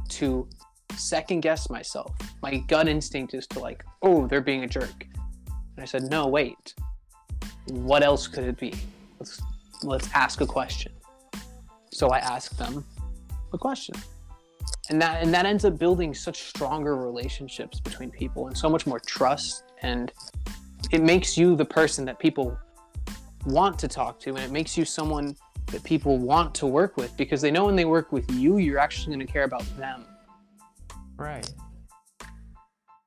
[0.10, 0.48] to
[0.96, 2.16] second guess myself.
[2.42, 5.08] My gut instinct is to like, oh, they're being a jerk.
[5.76, 6.74] And I said, no, wait.
[7.68, 8.74] What else could it be?
[9.20, 9.42] Let's
[9.84, 10.92] let's ask a question.
[11.92, 12.84] So I asked them
[13.54, 13.96] a question.
[14.90, 18.86] And that and that ends up building such stronger relationships between people and so much
[18.86, 20.12] more trust and
[20.92, 22.58] it makes you the person that people
[23.46, 25.36] want to talk to and it makes you someone
[25.72, 28.80] that people want to work with because they know when they work with you you're
[28.80, 30.06] actually going to care about them
[31.18, 31.50] Right.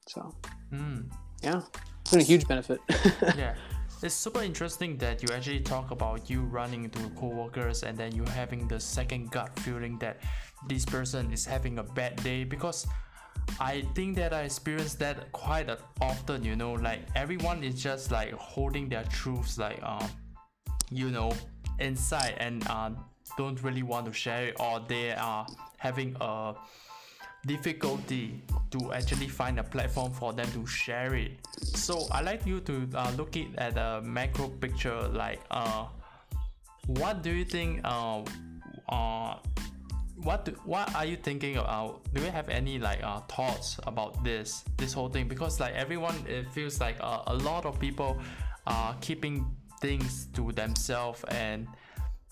[0.09, 0.35] so
[0.73, 1.11] Mm.
[1.43, 1.63] yeah
[2.03, 2.81] it's been a huge benefit
[3.37, 3.55] yeah
[4.03, 8.25] it's super interesting that you actually talk about you running into coworkers and then you
[8.25, 10.19] having the second gut feeling that
[10.69, 12.87] this person is having a bad day because
[13.61, 15.69] I think that I experience that quite
[16.01, 20.09] often, you know, like everyone is just like holding their truths like um
[20.91, 21.33] you know
[21.79, 22.91] inside and uh,
[23.37, 25.47] don't really want to share it or they are
[25.77, 26.55] having a
[27.47, 31.33] difficulty to actually find a platform for them to share it.
[31.61, 35.87] So I like you to uh, look it at a macro picture, like uh,
[36.87, 37.81] what do you think?
[37.85, 38.23] Uh,
[38.89, 39.37] uh,
[40.23, 42.01] what do, what are you thinking about?
[42.13, 45.29] Do you have any like uh, thoughts about this this whole thing?
[45.29, 48.19] Because like everyone, it feels like uh, a lot of people
[48.67, 49.47] are keeping
[49.81, 51.67] things to themselves and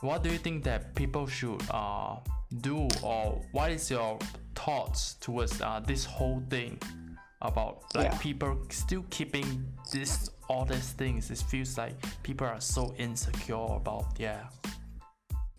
[0.01, 2.16] what do you think that people should uh,
[2.61, 4.18] do or what is your
[4.55, 6.78] thoughts towards uh, this whole thing
[7.43, 8.18] about like Yeah.
[8.18, 14.07] people still keeping this all these things it feels like people are so insecure about
[14.18, 14.49] yeah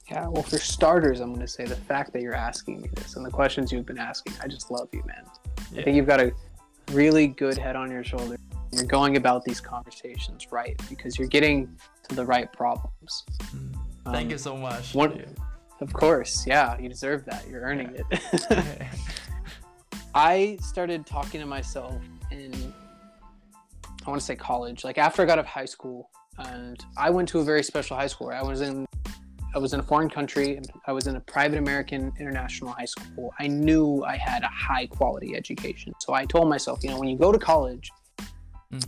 [0.09, 3.15] yeah well for starters i'm going to say the fact that you're asking me this
[3.15, 5.23] and the questions you've been asking i just love you man.
[5.77, 6.31] I think you've got a
[6.93, 8.37] really good head on your shoulder.
[8.71, 11.75] You're going about these conversations right because you're getting
[12.07, 13.25] to the right problems.
[13.53, 13.73] Mm.
[14.05, 15.25] thank Um, you so much one-
[15.81, 17.47] of course yeah you deserve that.
[17.49, 18.83] You're earning it.
[20.15, 22.01] I started talking to myself
[22.31, 22.53] in
[24.05, 27.09] I want to say college, like after I got out of high school, and I
[27.09, 28.27] went to a very special high school.
[28.27, 28.85] Where I was in
[29.57, 30.61] I was in a foreign country.
[30.85, 33.33] I was in a private American international high school.
[33.39, 35.95] I knew I had a high quality education.
[35.99, 37.89] So I told myself, you know, when you go to college,
[38.71, 38.83] Mm.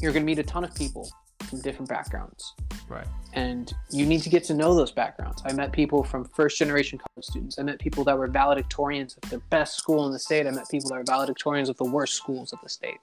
[0.00, 1.08] you're going to meet a ton of people.
[1.48, 2.52] from different backgrounds.
[2.88, 3.06] Right.
[3.32, 5.40] And you need to get to know those backgrounds.
[5.46, 7.58] I met people from first generation college students.
[7.58, 10.46] I met people that were valedictorians of the best school in the state.
[10.46, 12.98] I met people that were valedictorians of the worst schools of the state.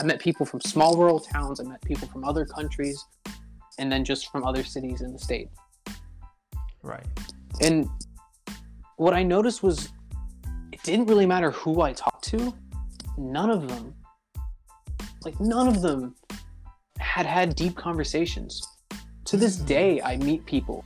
[0.00, 1.60] I met people from small rural towns.
[1.60, 3.04] I met people from other countries
[3.78, 5.50] and then just from other cities in the state.
[6.82, 7.06] Right.
[7.60, 7.88] And
[8.96, 9.90] what I noticed was
[10.72, 12.54] it didn't really matter who I talked to.
[13.16, 13.94] None of them,
[15.24, 16.14] like none of them,
[16.98, 18.62] had had deep conversations.
[19.26, 19.66] To this hmm.
[19.66, 20.84] day, I meet people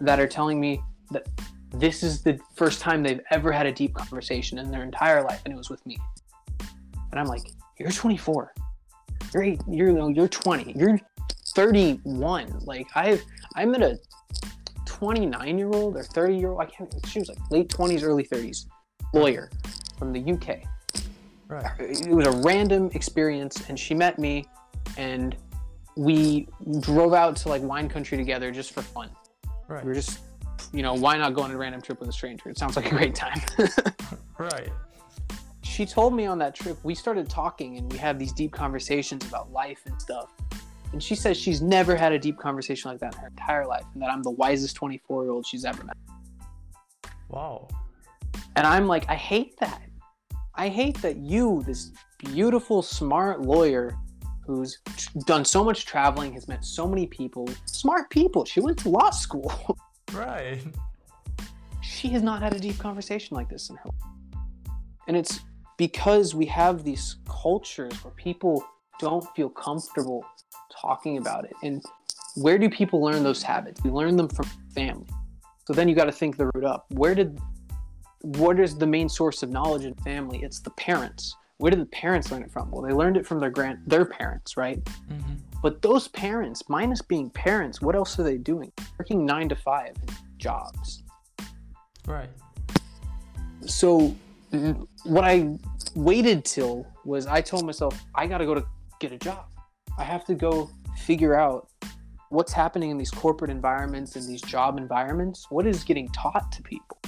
[0.00, 0.80] that are telling me
[1.10, 1.26] that
[1.72, 5.42] this is the first time they've ever had a deep conversation in their entire life,
[5.44, 5.98] and it was with me.
[7.10, 7.42] And I'm like,
[7.78, 8.54] you're 24.
[9.32, 10.74] You're eight, you're you're 20.
[10.76, 11.00] You're
[11.54, 12.60] 31.
[12.64, 13.22] Like I've
[13.56, 13.98] I met a
[14.98, 16.60] 29 year old or 30 year old.
[16.60, 16.94] I can't.
[17.06, 18.66] She was like late 20s, early 30s,
[19.12, 19.50] lawyer
[19.98, 20.60] from the UK.
[21.48, 21.64] Right.
[21.64, 24.46] Uh, it was a random experience, and she met me,
[24.96, 25.36] and
[25.96, 26.48] we
[26.80, 29.10] drove out to like wine country together just for fun.
[29.68, 29.82] Right.
[29.82, 30.20] We were just,
[30.72, 32.48] you know, why not go on a random trip with a stranger?
[32.48, 33.40] It sounds like a great time.
[34.36, 34.70] Right.
[35.62, 39.24] she told me on that trip we started talking and we had these deep conversations
[39.24, 40.32] about life and stuff
[40.94, 43.84] and she says she's never had a deep conversation like that in her entire life
[43.92, 45.96] and that i'm the wisest 24 year old she's ever met
[47.28, 47.68] Wow.
[48.56, 49.82] and i'm like i hate that
[50.54, 53.96] i hate that you this beautiful smart lawyer
[54.46, 54.78] who's
[55.26, 59.10] done so much traveling has met so many people smart people she went to law
[59.10, 59.76] school
[60.12, 60.60] Right.
[61.82, 64.78] she has not had a deep conversation like this in her life.
[65.08, 65.40] And it's
[65.76, 68.64] because we have these cultures where people
[69.00, 70.24] don't feel comfortable
[70.70, 71.54] talking about it.
[71.62, 71.82] And
[72.36, 73.82] where do people learn those habits?
[73.82, 75.06] We learn them from family.
[75.66, 76.86] So then you got to think the root up.
[76.90, 77.38] Where did
[78.20, 80.42] what is the main source of knowledge in family?
[80.42, 81.36] It's the parents.
[81.58, 82.70] Where did the parents learn it from?
[82.70, 84.82] Well, they learned it from their grand their parents, right?
[84.84, 85.34] Mm-hmm.
[85.62, 88.72] But those parents, minus being parents, what else are they doing?
[88.98, 89.94] Working nine to five
[90.36, 91.02] jobs.
[92.06, 92.28] Right.
[93.64, 94.14] so
[94.52, 95.56] mm, what I
[95.94, 98.64] waited till was I told myself I got to go to
[98.98, 99.46] get a job.
[99.98, 101.68] I have to go figure out
[102.30, 105.50] what's happening in these corporate environments and these job environments.
[105.50, 106.98] What is getting taught to people?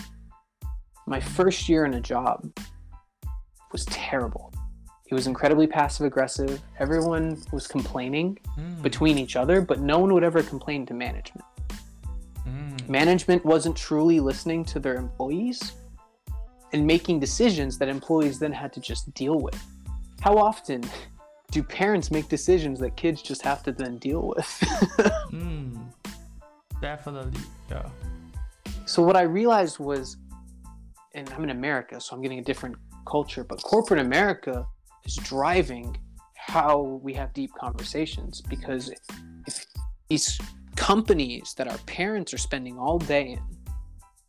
[1.07, 2.49] My first year in a job
[3.73, 4.53] was terrible.
[5.09, 6.61] It was incredibly passive aggressive.
[6.79, 8.83] Everyone was complaining Mm.
[8.83, 11.45] between each other, but no one would ever complain to management
[12.47, 12.89] Mm.
[12.89, 15.73] management wasn't truly listening to their employees
[16.73, 19.61] and making decisions that employees then had to just deal with.
[20.21, 20.85] How often
[21.51, 24.47] do parents make decisions that kids just have to then deal with?
[25.33, 25.93] Mm.
[26.81, 27.41] Definitely.
[27.71, 27.89] Yeah.
[28.87, 30.17] so what I realized was,
[31.15, 32.77] and I'm in America, so I'm getting a different
[33.07, 34.67] culture, but corporate America
[35.05, 35.97] is driving
[36.35, 38.93] how we have deep conversations because
[39.47, 39.67] if
[40.09, 40.39] these
[40.77, 43.43] companies that our parents are spending all day in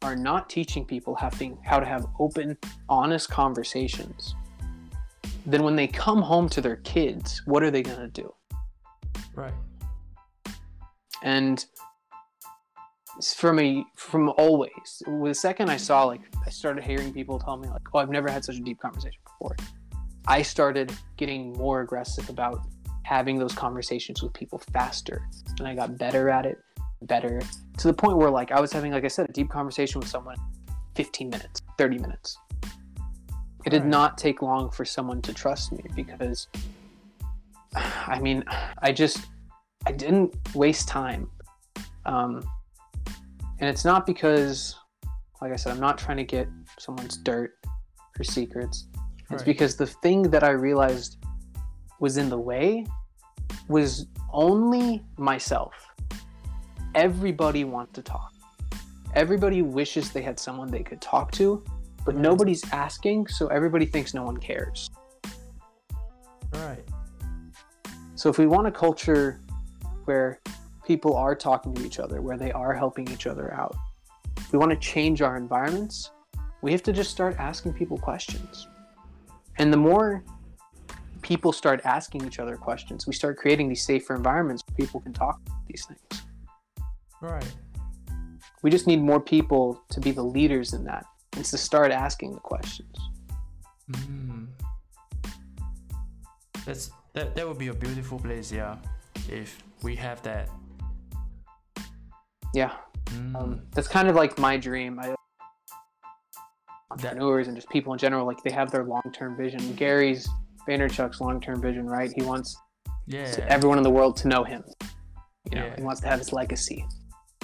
[0.01, 2.57] are not teaching people how to have open,
[2.89, 4.35] honest conversations,
[5.47, 8.33] then when they come home to their kids, what are they going to do?
[9.33, 9.53] Right.
[11.23, 11.65] and
[13.35, 17.67] from a from always the second i saw like i started hearing people tell me
[17.67, 19.55] like oh i've never had such a deep conversation before
[20.27, 22.61] i started getting more aggressive about
[23.03, 25.27] having those conversations with people faster
[25.57, 26.59] and i got better at it
[27.03, 27.41] better
[27.77, 30.09] to the point where like i was having like i said a deep conversation with
[30.09, 30.37] someone
[30.95, 32.37] 15 minutes 30 minutes
[33.67, 33.89] it did Right.
[33.89, 36.47] not take long for someone to trust me because
[37.75, 38.43] i mean
[38.81, 39.19] i just
[39.85, 41.29] I didn't waste time.
[42.05, 42.43] Um,
[43.59, 44.75] and it's not because,
[45.41, 47.51] like I said, I'm not trying to get someone's dirt
[48.19, 48.87] or secrets.
[49.29, 49.45] It's Right.
[49.45, 51.23] because the thing that I realized
[52.01, 52.85] was in the way
[53.69, 55.73] was only myself.
[56.95, 58.33] Everybody wants to talk.
[59.13, 61.63] Everybody wishes they had someone they could talk to,
[62.07, 62.23] but Right.
[62.23, 64.89] nobody's asking, so everybody thinks no one cares.
[66.53, 66.85] Right.
[68.15, 69.41] So if we want a culture
[70.05, 70.39] where
[70.85, 73.75] people are talking to each other, where they are helping each other out,
[74.37, 76.11] if we want to change our environments,
[76.61, 78.69] we have to just start asking people questions.
[79.57, 80.23] And the more
[81.21, 85.11] people start asking each other questions, we start creating these safer environments where people can
[85.11, 86.23] talk about these things.
[87.19, 87.53] Right.
[88.63, 91.05] We just need more people to be the leaders in that
[91.37, 92.93] and to start asking the questions.
[93.91, 94.47] Mm.
[96.65, 97.35] That's that.
[97.35, 98.51] That would be a beautiful place.
[98.51, 98.75] Yeah.
[99.29, 100.49] If we have that.
[102.53, 102.71] Yeah,
[103.05, 103.35] Mm.
[103.35, 104.99] um, that's kind of like my dream.
[104.99, 105.15] I, that.
[106.91, 109.73] entrepreneurs and just people in general, like they have their long term vision.
[109.75, 110.27] Gary's
[110.67, 112.11] Vaynerchuk's long term vision, right?
[112.15, 112.57] He wants
[113.05, 113.23] Yeah.
[113.47, 114.63] everyone in the world to know him.
[115.51, 115.75] You know, Yeah.
[115.77, 116.85] he wants to have his legacy.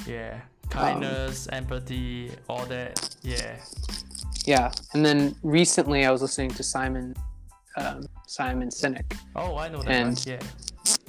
[0.05, 0.41] Yeah.
[0.73, 3.15] Kindness, empathy, all that.
[3.21, 3.57] Yeah.
[4.45, 7.15] Yeah, and then recently I was listening to Simon
[7.77, 9.17] um, Simon Sinek.
[9.35, 9.91] Oh, I know that.
[9.91, 10.27] And- right?
[10.27, 10.39] Yeah.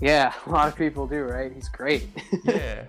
[0.00, 1.52] Yeah, a lot of people do, right?
[1.52, 2.08] He's great.
[2.44, 2.84] Yeah.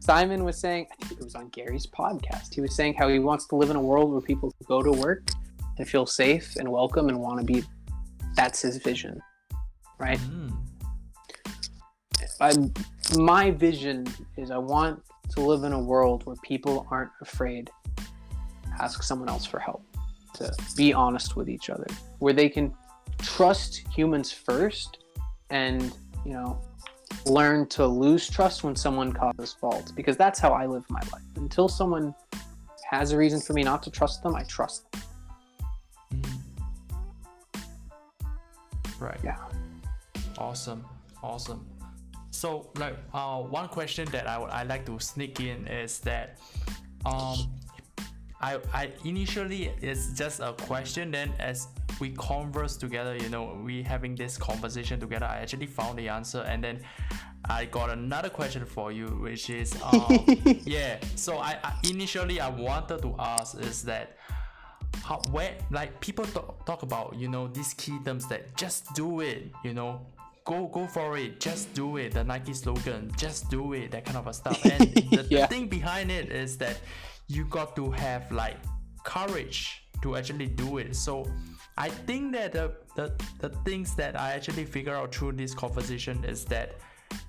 [0.00, 2.52] Simon was saying, I think it was on Gary's podcast.
[2.52, 4.90] He was saying how he wants to live in a world where people go to
[4.90, 5.28] work
[5.78, 7.62] and feel safe and welcome and want to be.
[8.34, 9.20] That's his vision,
[9.98, 10.18] right?
[10.18, 10.56] Mm.
[12.40, 12.52] I,
[13.16, 14.06] my vision
[14.36, 15.00] is I want
[15.34, 18.02] to live in a world where people aren't afraid to
[18.80, 19.84] ask someone else for help,
[20.34, 21.86] to be honest with each other,
[22.18, 22.74] where they can
[23.18, 24.98] trust humans first
[25.50, 26.60] and, you know,
[27.26, 31.22] learn to lose trust when someone causes fault because that's how I live my life.
[31.36, 32.14] Until someone
[32.90, 35.02] has a reason for me not to trust them, I trust them.
[36.14, 36.40] Mm.
[39.00, 39.18] Right.
[39.24, 39.36] Yeah.
[40.38, 40.84] Awesome.
[41.22, 41.66] Awesome.
[42.32, 46.38] So, like, uh, one question that I would I like to sneak in is that,
[47.04, 47.36] um,
[48.40, 51.10] I I initially it's just a question.
[51.10, 51.68] Then as
[52.00, 55.26] we converse together, you know, we having this conversation together.
[55.26, 56.80] I actually found the answer, and then
[57.44, 60.24] I got another question for you, which is, um,
[60.64, 60.96] yeah.
[61.16, 64.16] So I, I initially I wanted to ask is that
[65.02, 69.20] how where like people talk, talk about you know these key terms that just do
[69.20, 70.06] it you know
[70.44, 74.16] go go for it just do it the nike slogan just do it that kind
[74.16, 74.60] of a stuff.
[74.72, 74.80] And
[75.10, 75.42] the, Yeah.
[75.42, 76.78] the thing behind it is that
[77.28, 78.56] you got to have like
[79.04, 80.96] courage to actually do it.
[80.96, 81.26] So
[81.78, 86.22] i think that the the, the things that i actually figure out through this conversation
[86.24, 86.74] is that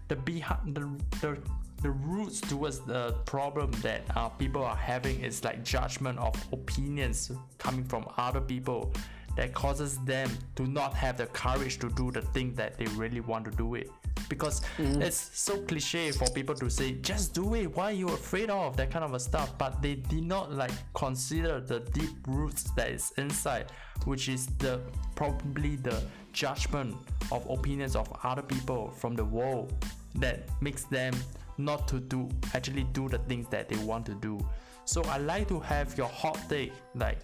[0.10, 0.86] the behind the,
[1.22, 1.38] the
[1.82, 7.32] the roots towards the problem that uh, people are having is like judgment of opinions
[7.58, 8.92] coming from other people
[9.36, 13.22] that causes them to not have the courage to do the thing that they really
[13.22, 13.90] want to do it.
[14.30, 15.02] Because mm.
[15.02, 17.76] it's so cliche for people to say just do it.
[17.76, 18.78] Why are you afraid of?
[18.78, 19.58] That kind of a stuff.
[19.58, 23.72] But they did not like consider the deep roots that is inside
[24.06, 24.80] which is the
[25.16, 26.02] probably the
[26.34, 26.96] judgment
[27.32, 29.74] of opinions of other people from the world
[30.16, 31.14] that makes them
[31.58, 34.40] not to do actually do the things that they want to do.
[34.86, 37.20] So i like to have your hot take like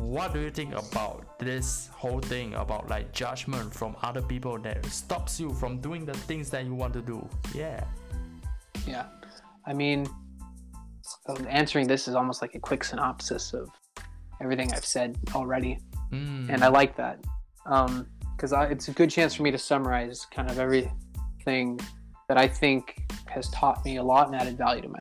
[0.00, 4.84] what do you think about this whole thing about like judgment from other people that
[4.86, 7.84] stops you from doing the things that you want to do yeah
[8.86, 9.06] Yeah.
[9.66, 10.06] I mean,
[11.28, 13.68] um, answering this is almost like a quick synopsis of
[14.40, 15.78] everything I've said already.
[16.12, 17.18] Mm, And I like that.
[18.36, 21.78] Because I it's a good chance for me to summarize kind of everything
[22.28, 22.96] that I think
[23.26, 24.98] has taught me a lot and added value to my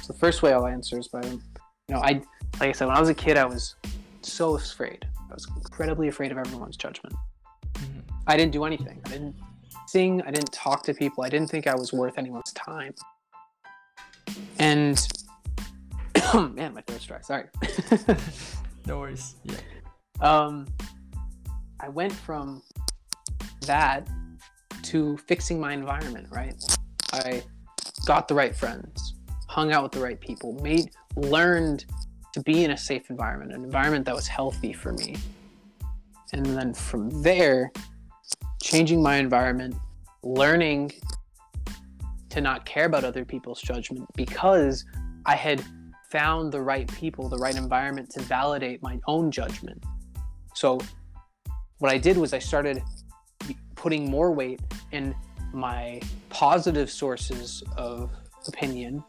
[0.00, 1.40] So the first way I'll answer is by, you
[1.88, 2.22] know, I,
[2.60, 3.74] like I said, when I was a kid, I was
[4.24, 5.06] so afraid.
[5.30, 7.14] I was incredibly afraid of everyone's judgment.
[7.74, 9.00] mhm, I didn't do anything.
[9.06, 9.36] I didn't
[9.86, 10.22] sing.
[10.22, 11.24] I didn't talk to people.
[11.24, 12.94] I didn't think I was worth anyone's time.
[14.58, 15.00] And
[16.34, 17.20] man, my throat's dry.
[17.20, 17.44] Sorry.
[18.86, 19.54] no worries yeah
[20.22, 20.66] um,
[21.80, 22.62] I went from
[23.66, 24.08] that
[24.84, 26.28] to fixing my environment.
[26.30, 26.54] Right.
[27.12, 27.42] I
[28.06, 29.14] got the right friends,
[29.48, 31.84] hung out with the right people, made learned
[32.32, 35.16] to be in a safe environment, an environment that was healthy for me.
[36.32, 37.70] And then from there,
[38.62, 39.74] changing my environment,
[40.22, 40.92] learning
[42.30, 44.84] to not care about other people's judgment because
[45.26, 45.62] I had
[46.10, 49.82] found the right people, the right environment to validate my own judgment.
[50.54, 50.80] So,
[51.78, 52.82] what I did was I started
[53.74, 54.60] putting more weight
[54.92, 55.14] in
[55.52, 58.10] my positive sources of
[58.46, 59.02] opinion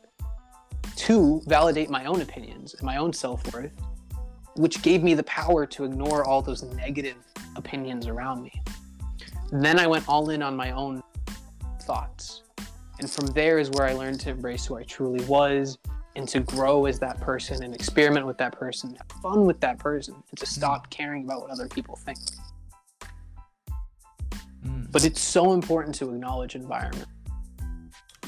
[0.95, 3.73] to validate my own opinions and my own self worth,
[4.55, 7.17] which gave me the power to ignore all those negative
[7.55, 8.61] opinions around me.
[9.51, 11.03] Then I went all in on my own
[11.81, 12.43] thoughts.
[12.99, 15.77] And from there is where I learned to embrace who I truly was
[16.15, 19.79] and to grow as that person and experiment with that person, have fun with that
[19.79, 22.19] person, and to stop caring about what other people think.
[24.65, 27.07] Mm, But it's so important to acknowledge environment.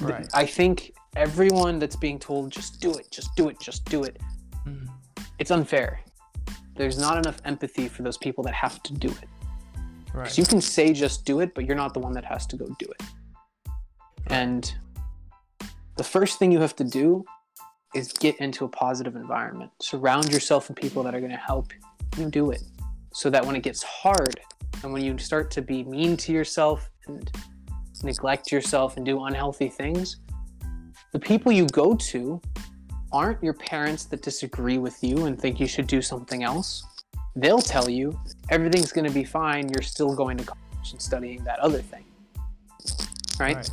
[0.01, 4.03] Right I think everyone that's being told just do it, just do it, just do
[4.03, 4.19] it,
[4.67, 4.87] Mm,
[5.39, 6.01] it's unfair.
[6.75, 9.29] There's not enough empathy for those people that have to do it.
[10.13, 12.57] right you can say just do it, but you're not the one that has to
[12.57, 13.03] go do it.
[14.27, 14.73] And
[15.97, 17.23] the first thing you have to do
[17.93, 19.71] is get into a positive environment.
[19.81, 21.71] Surround yourself with people that are going to help
[22.17, 22.61] you do it.
[23.13, 24.41] So that when it gets hard
[24.83, 27.31] and when you start to be mean to yourself and
[28.03, 30.17] neglect yourself and do unhealthy things,
[31.15, 32.41] the people you go to
[33.13, 36.83] aren't your parents that disagree with you and think you should do something else.
[37.37, 39.69] They'll tell you everything's going to be fine.
[39.69, 42.03] You're still going to college and studying that other thing.
[43.39, 43.55] right?
[43.55, 43.69] Right.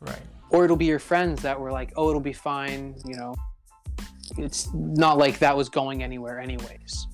[0.00, 0.22] Right.
[0.50, 3.34] Or it'll be your friends that were like, oh, it'll be fine, you know.
[4.36, 7.06] It's not like that was going anywhere, anyways.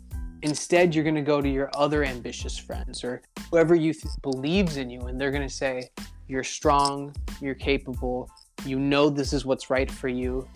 [0.42, 3.22] Instead, you're going to go to your other ambitious friends or
[3.52, 5.88] whoever you th- believes in you, and they're going to say,
[6.26, 8.28] you're strong, you're capable,
[8.64, 10.46] you know this is what's right for you.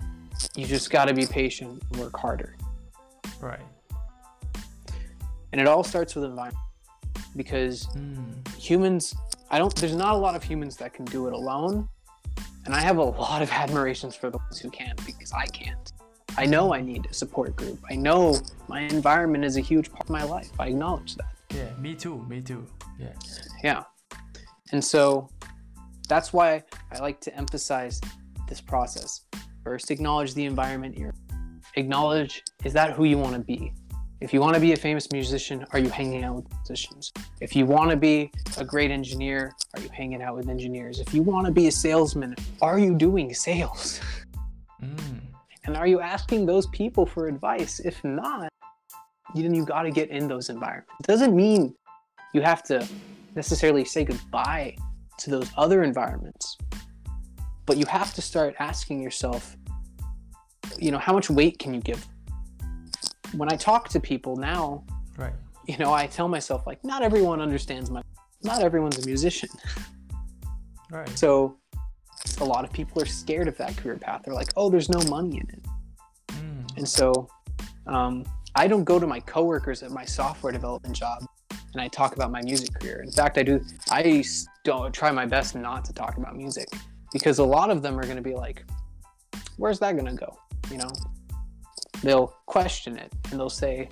[0.56, 2.56] You just got to be patient and work harder.
[3.40, 3.60] Right.
[5.52, 6.56] And it all starts with environment
[7.36, 8.46] because Mm.
[8.58, 9.14] humans
[9.50, 11.88] i don't there's not a lot of humans that can do it alone
[12.66, 15.92] and i have a lot of admirations for the ones who can because i can't
[16.36, 18.38] i know i need a support group i know
[18.68, 21.70] my environment is a huge part of my life i acknowledge that Yeah.
[21.78, 22.22] Me too.
[22.28, 22.66] Me too.
[22.98, 23.14] Yeah.
[23.64, 23.82] yeah
[24.72, 25.30] and so
[26.08, 28.00] that's why i like to emphasize
[28.52, 29.22] this process.
[29.64, 31.14] First acknowledge the environment you're
[31.76, 33.72] acknowledge is that who you want to be?
[34.20, 37.12] If you want to be a famous musician are you hanging out with musicians?
[37.40, 41.00] If you want to be a great engineer are you hanging out with engineers?
[41.00, 44.00] If you want to be a salesman are you doing sales?
[44.82, 45.20] Mm.
[45.64, 47.80] and are you asking those people for advice?
[47.80, 48.50] If not
[49.34, 50.92] then you got to get in those environments.
[51.00, 51.74] It doesn't mean
[52.34, 52.86] you have to
[53.34, 54.76] necessarily say goodbye
[55.22, 56.56] to those other environments
[57.66, 59.56] but you have to start asking yourself
[60.78, 62.04] you know how much weight can you give
[63.34, 64.84] when i talk to people now
[65.16, 65.32] Right.
[65.68, 68.02] you know i tell myself like not everyone understands my
[68.42, 69.48] not everyone's a musician
[70.90, 71.08] Right.
[71.18, 71.56] so
[72.40, 75.00] a lot of people are scared of that career path they're like oh there's no
[75.10, 75.64] money in it
[76.32, 76.78] Mm.
[76.78, 77.28] and so
[77.86, 81.24] um, I don't go to my coworkers at my software development job
[81.72, 83.02] and I talk about my music career.
[83.02, 83.60] In fact, I do.
[83.90, 84.24] I
[84.64, 86.68] don't try my best not to talk about music
[87.12, 88.64] because a lot of them are going to be like,
[89.56, 90.36] "Where's that going to go?"
[90.70, 90.90] You know,
[92.02, 93.88] they'll question it and they'll say,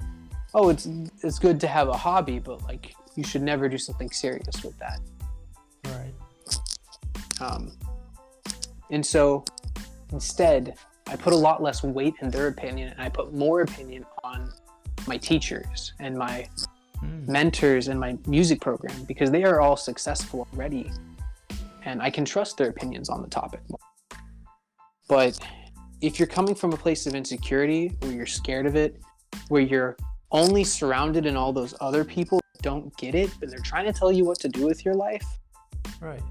[0.55, 0.87] "Oh, it's
[1.23, 4.79] it's good to have a hobby, but like you should never do something serious with
[4.79, 5.01] that."
[5.87, 6.15] Right.
[7.41, 7.73] Um,
[8.91, 9.45] and so
[10.13, 10.75] instead,
[11.07, 14.53] I put a lot less weight in their opinion and I put more opinion on
[15.07, 16.49] my teachers and my
[17.03, 17.29] Mm.
[17.29, 20.91] mentors in my music program because they are all successful already
[21.85, 23.61] and I can trust their opinions on the topic.
[25.09, 25.39] But
[26.03, 29.01] if you're coming from a place of insecurity where you're scared of it,
[29.49, 29.97] where you're
[30.31, 34.13] only surrounded in all those other people don't get it, but they're trying to tell
[34.13, 35.25] you what to do with your life,
[36.01, 36.23] Right.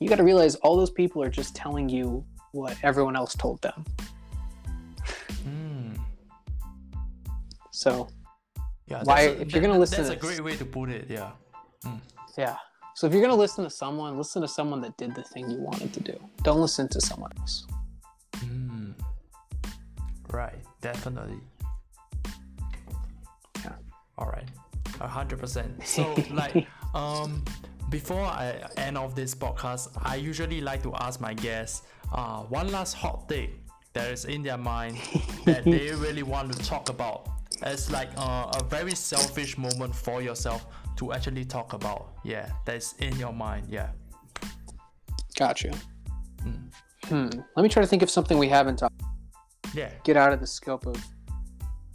[0.00, 3.60] you got to realize all those people are just telling you what everyone else told
[3.62, 3.84] them.
[5.46, 5.98] Mm.
[7.70, 8.08] So,
[8.92, 9.02] Yeah.
[9.04, 11.06] Why- a- if you're gonna listen that's to a great way to put it.
[11.08, 11.32] Yeah.
[12.38, 12.56] yeah.
[12.94, 15.50] So if you're going to listen to someone, listen to someone that did the thing
[15.50, 16.16] you wanted to do.
[16.42, 17.66] Don't listen to someone else.
[18.36, 18.94] Mm.
[20.30, 20.58] Right.
[20.82, 21.40] Definitely.
[23.64, 23.72] Yeah.
[24.18, 24.48] All right.
[25.00, 25.72] A hundred percent.
[25.86, 27.44] So like um
[27.88, 31.82] before I end off this podcast, I usually like to ask my guests
[32.12, 33.52] uh one last hot take
[33.94, 34.98] that is in their mind
[35.44, 37.28] that they really want to talk about.
[37.62, 42.12] It's like uh, a very selfish moment for yourself to actually talk about.
[42.24, 43.66] Yeah, that's in your mind.
[43.68, 43.90] Yeah.
[45.36, 45.72] Gotcha.
[47.08, 47.28] Hmm.
[47.56, 49.02] Let me try to think of something we haven't talked.
[49.74, 49.90] Yeah.
[50.04, 50.96] Get out of the scope of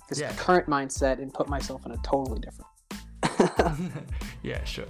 [0.09, 0.33] this Yeah.
[0.35, 2.71] current mindset and put myself in a totally different.
[4.43, 4.85] yeah, sure.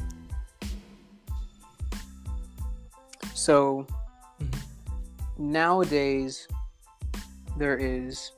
[3.33, 3.85] So
[4.41, 4.59] Mhm.
[5.37, 6.47] nowadays,
[7.57, 8.31] there is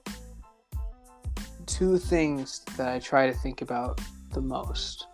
[1.79, 4.01] two things that I try to think about
[4.33, 5.07] the most,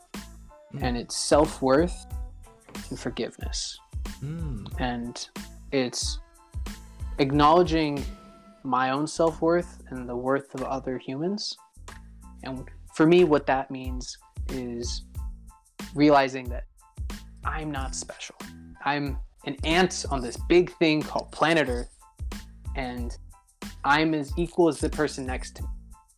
[0.73, 0.81] Mm.
[0.81, 2.07] and it's self worth
[2.89, 3.79] and forgiveness.
[4.23, 4.67] Mm.
[4.79, 5.29] And
[5.71, 6.17] it's
[7.19, 8.03] acknowledging
[8.63, 11.55] my own self worth and the worth of other humans.
[12.43, 14.17] And for me, what that means
[14.49, 15.03] is
[15.93, 16.63] realizing that
[17.43, 18.37] I'm not special.
[18.83, 21.95] I'm an ant on this big thing called planet Earth,
[22.75, 23.15] and
[23.83, 25.69] I'm as equal as the person next to me.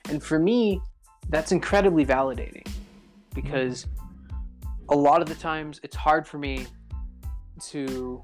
[0.10, 0.82] And for me,
[1.30, 2.66] that's incredibly validating
[3.34, 3.86] because
[4.90, 6.66] a lot of the times it's hard for me
[7.68, 8.22] to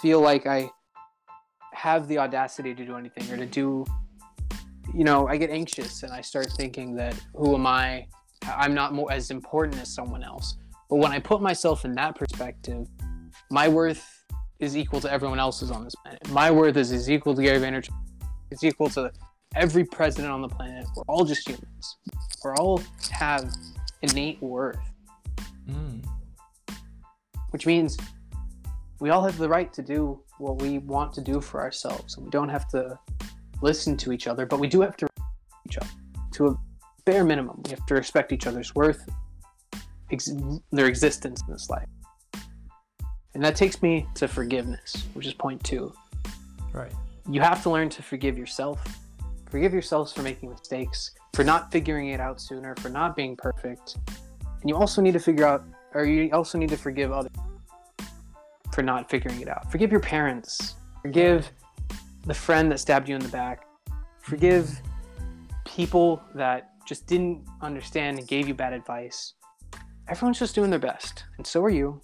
[0.00, 0.70] feel like I
[1.72, 3.84] have the audacity to do anything or to do
[4.94, 8.06] you know, I get anxious and I start thinking that who am I?
[8.46, 10.56] I'm not more as important as someone else.
[10.88, 12.86] But when I put myself in that perspective,
[13.50, 14.24] my worth
[14.58, 16.26] is equal to everyone else's on this planet.
[16.30, 17.92] My worth is, is equal to Gary Vaynerchuk.
[18.50, 19.12] It's equal to
[19.54, 20.86] every president on the planet.
[20.96, 21.96] We're all just humans.
[22.44, 22.80] We're all
[23.10, 23.52] have
[24.02, 24.78] innate worth,
[25.68, 26.04] Mm.
[27.50, 27.96] which means
[29.00, 32.16] we all have the right to do what we want to do for ourselves.
[32.16, 32.98] And we don't have to
[33.60, 35.90] listen to each other, but we do have to respect each other
[36.32, 36.54] to a
[37.04, 37.60] bare minimum.
[37.64, 39.08] We have to respect each other's worth,
[40.12, 40.30] ex-
[40.70, 41.88] their existence in this life.
[43.34, 45.92] And that takes me to forgiveness, which is point two.
[46.72, 46.92] Right.
[47.30, 48.80] You have to learn to forgive yourself.
[49.50, 53.96] Forgive yourselves for making mistakes, for not figuring it out sooner, for not being perfect.
[54.60, 57.32] And you also need to figure out, or you also need to forgive others
[58.72, 59.70] for not figuring it out.
[59.72, 60.74] Forgive your parents.
[61.02, 61.50] Forgive
[62.26, 63.66] the friend that stabbed you in the back.
[64.20, 64.80] Forgive
[65.64, 69.34] people that just didn't understand and gave you bad advice.
[70.08, 72.00] Everyone's just doing their best, and so are you.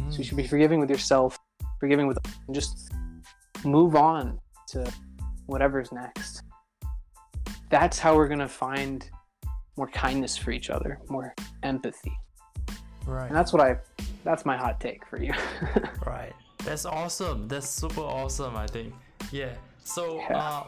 [0.00, 0.12] Mm.
[0.12, 1.38] So you should be forgiving with yourself,
[1.80, 2.92] forgiving with, and just
[3.64, 4.92] move on to
[5.46, 6.42] whatever's next.
[7.70, 9.08] That's how we're gonna find
[9.76, 12.12] more kindness for each other, more empathy,
[13.06, 13.26] Right.
[13.28, 13.76] and that's what I.
[14.24, 15.32] That's my hot take for you.
[16.06, 16.32] Right.
[16.64, 17.46] That's awesome.
[17.48, 18.92] That's super awesome, I think.
[19.30, 19.54] Yeah.
[19.84, 20.36] So Yeah.
[20.38, 20.64] uh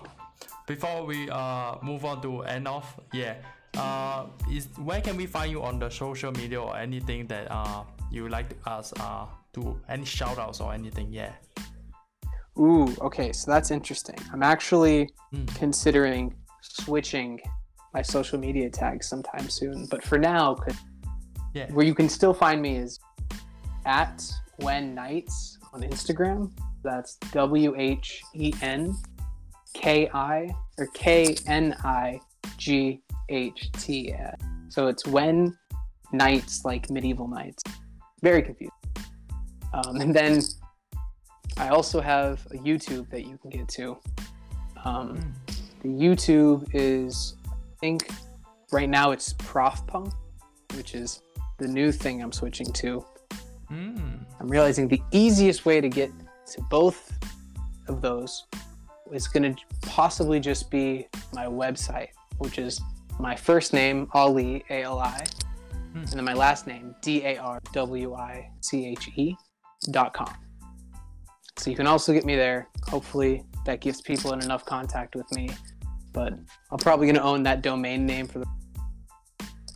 [0.66, 3.34] before we uh move on to end off, yeah.
[3.76, 7.82] Uh is where can we find you on the social media or anything that uh
[8.10, 11.32] you would like to us uh do any shout outs or anything, yeah.
[12.58, 14.16] Ooh, okay, so that's interesting.
[14.32, 15.46] I'm actually Mm.
[15.56, 17.40] considering switching
[17.94, 20.56] my social media tags sometime soon, but for now,
[21.54, 21.70] Yeah.
[21.72, 22.98] where you can still find me is
[23.84, 24.22] at
[24.58, 26.52] when knights on Instagram.
[26.82, 28.96] That's W H E N
[29.74, 30.48] K I
[30.78, 32.20] or K N I
[32.56, 34.14] G H T.
[34.68, 35.56] So it's when
[36.12, 37.62] knights like medieval knights.
[38.22, 38.72] Very confusing.
[39.72, 40.42] Um, and then
[41.56, 43.96] I also have a YouTube that you can get to.
[44.84, 45.59] Um, Mm.
[45.80, 48.10] The YouTube is, I think,
[48.72, 50.12] right now it's Prof Punk,
[50.76, 51.22] which is
[51.58, 53.04] the new thing I'm switching to.
[53.70, 54.24] Mm.
[54.38, 56.10] I'm realizing the easiest way to get
[56.52, 57.12] to both
[57.88, 58.46] of those
[59.12, 62.08] is going to possibly just be my website,
[62.38, 62.80] which is
[63.18, 65.24] my first name, Ali, A L I,
[65.92, 65.98] Hmm.
[65.98, 69.34] and then my last name, D A R W I C H E
[69.90, 70.32] dot com.
[71.56, 72.68] So you can also get me there.
[72.86, 75.50] Hopefully, that gives people enough contact with me.
[76.12, 76.32] But
[76.70, 78.46] I'm probably going to own that domain name for the.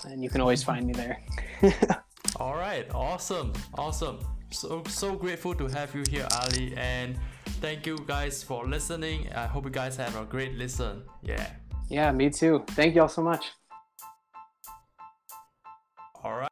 [0.07, 1.23] And you can always find me there.
[2.37, 4.19] All right, awesome, awesome.
[4.51, 7.17] So so grateful to have you here, Ali, and
[7.61, 9.29] thank you guys for listening.
[9.35, 11.05] I hope you guys have a great listen.
[11.23, 11.47] Yeah.
[11.89, 12.65] yeah, me too.
[12.71, 13.47] Thank you all so much.
[16.23, 16.51] All right.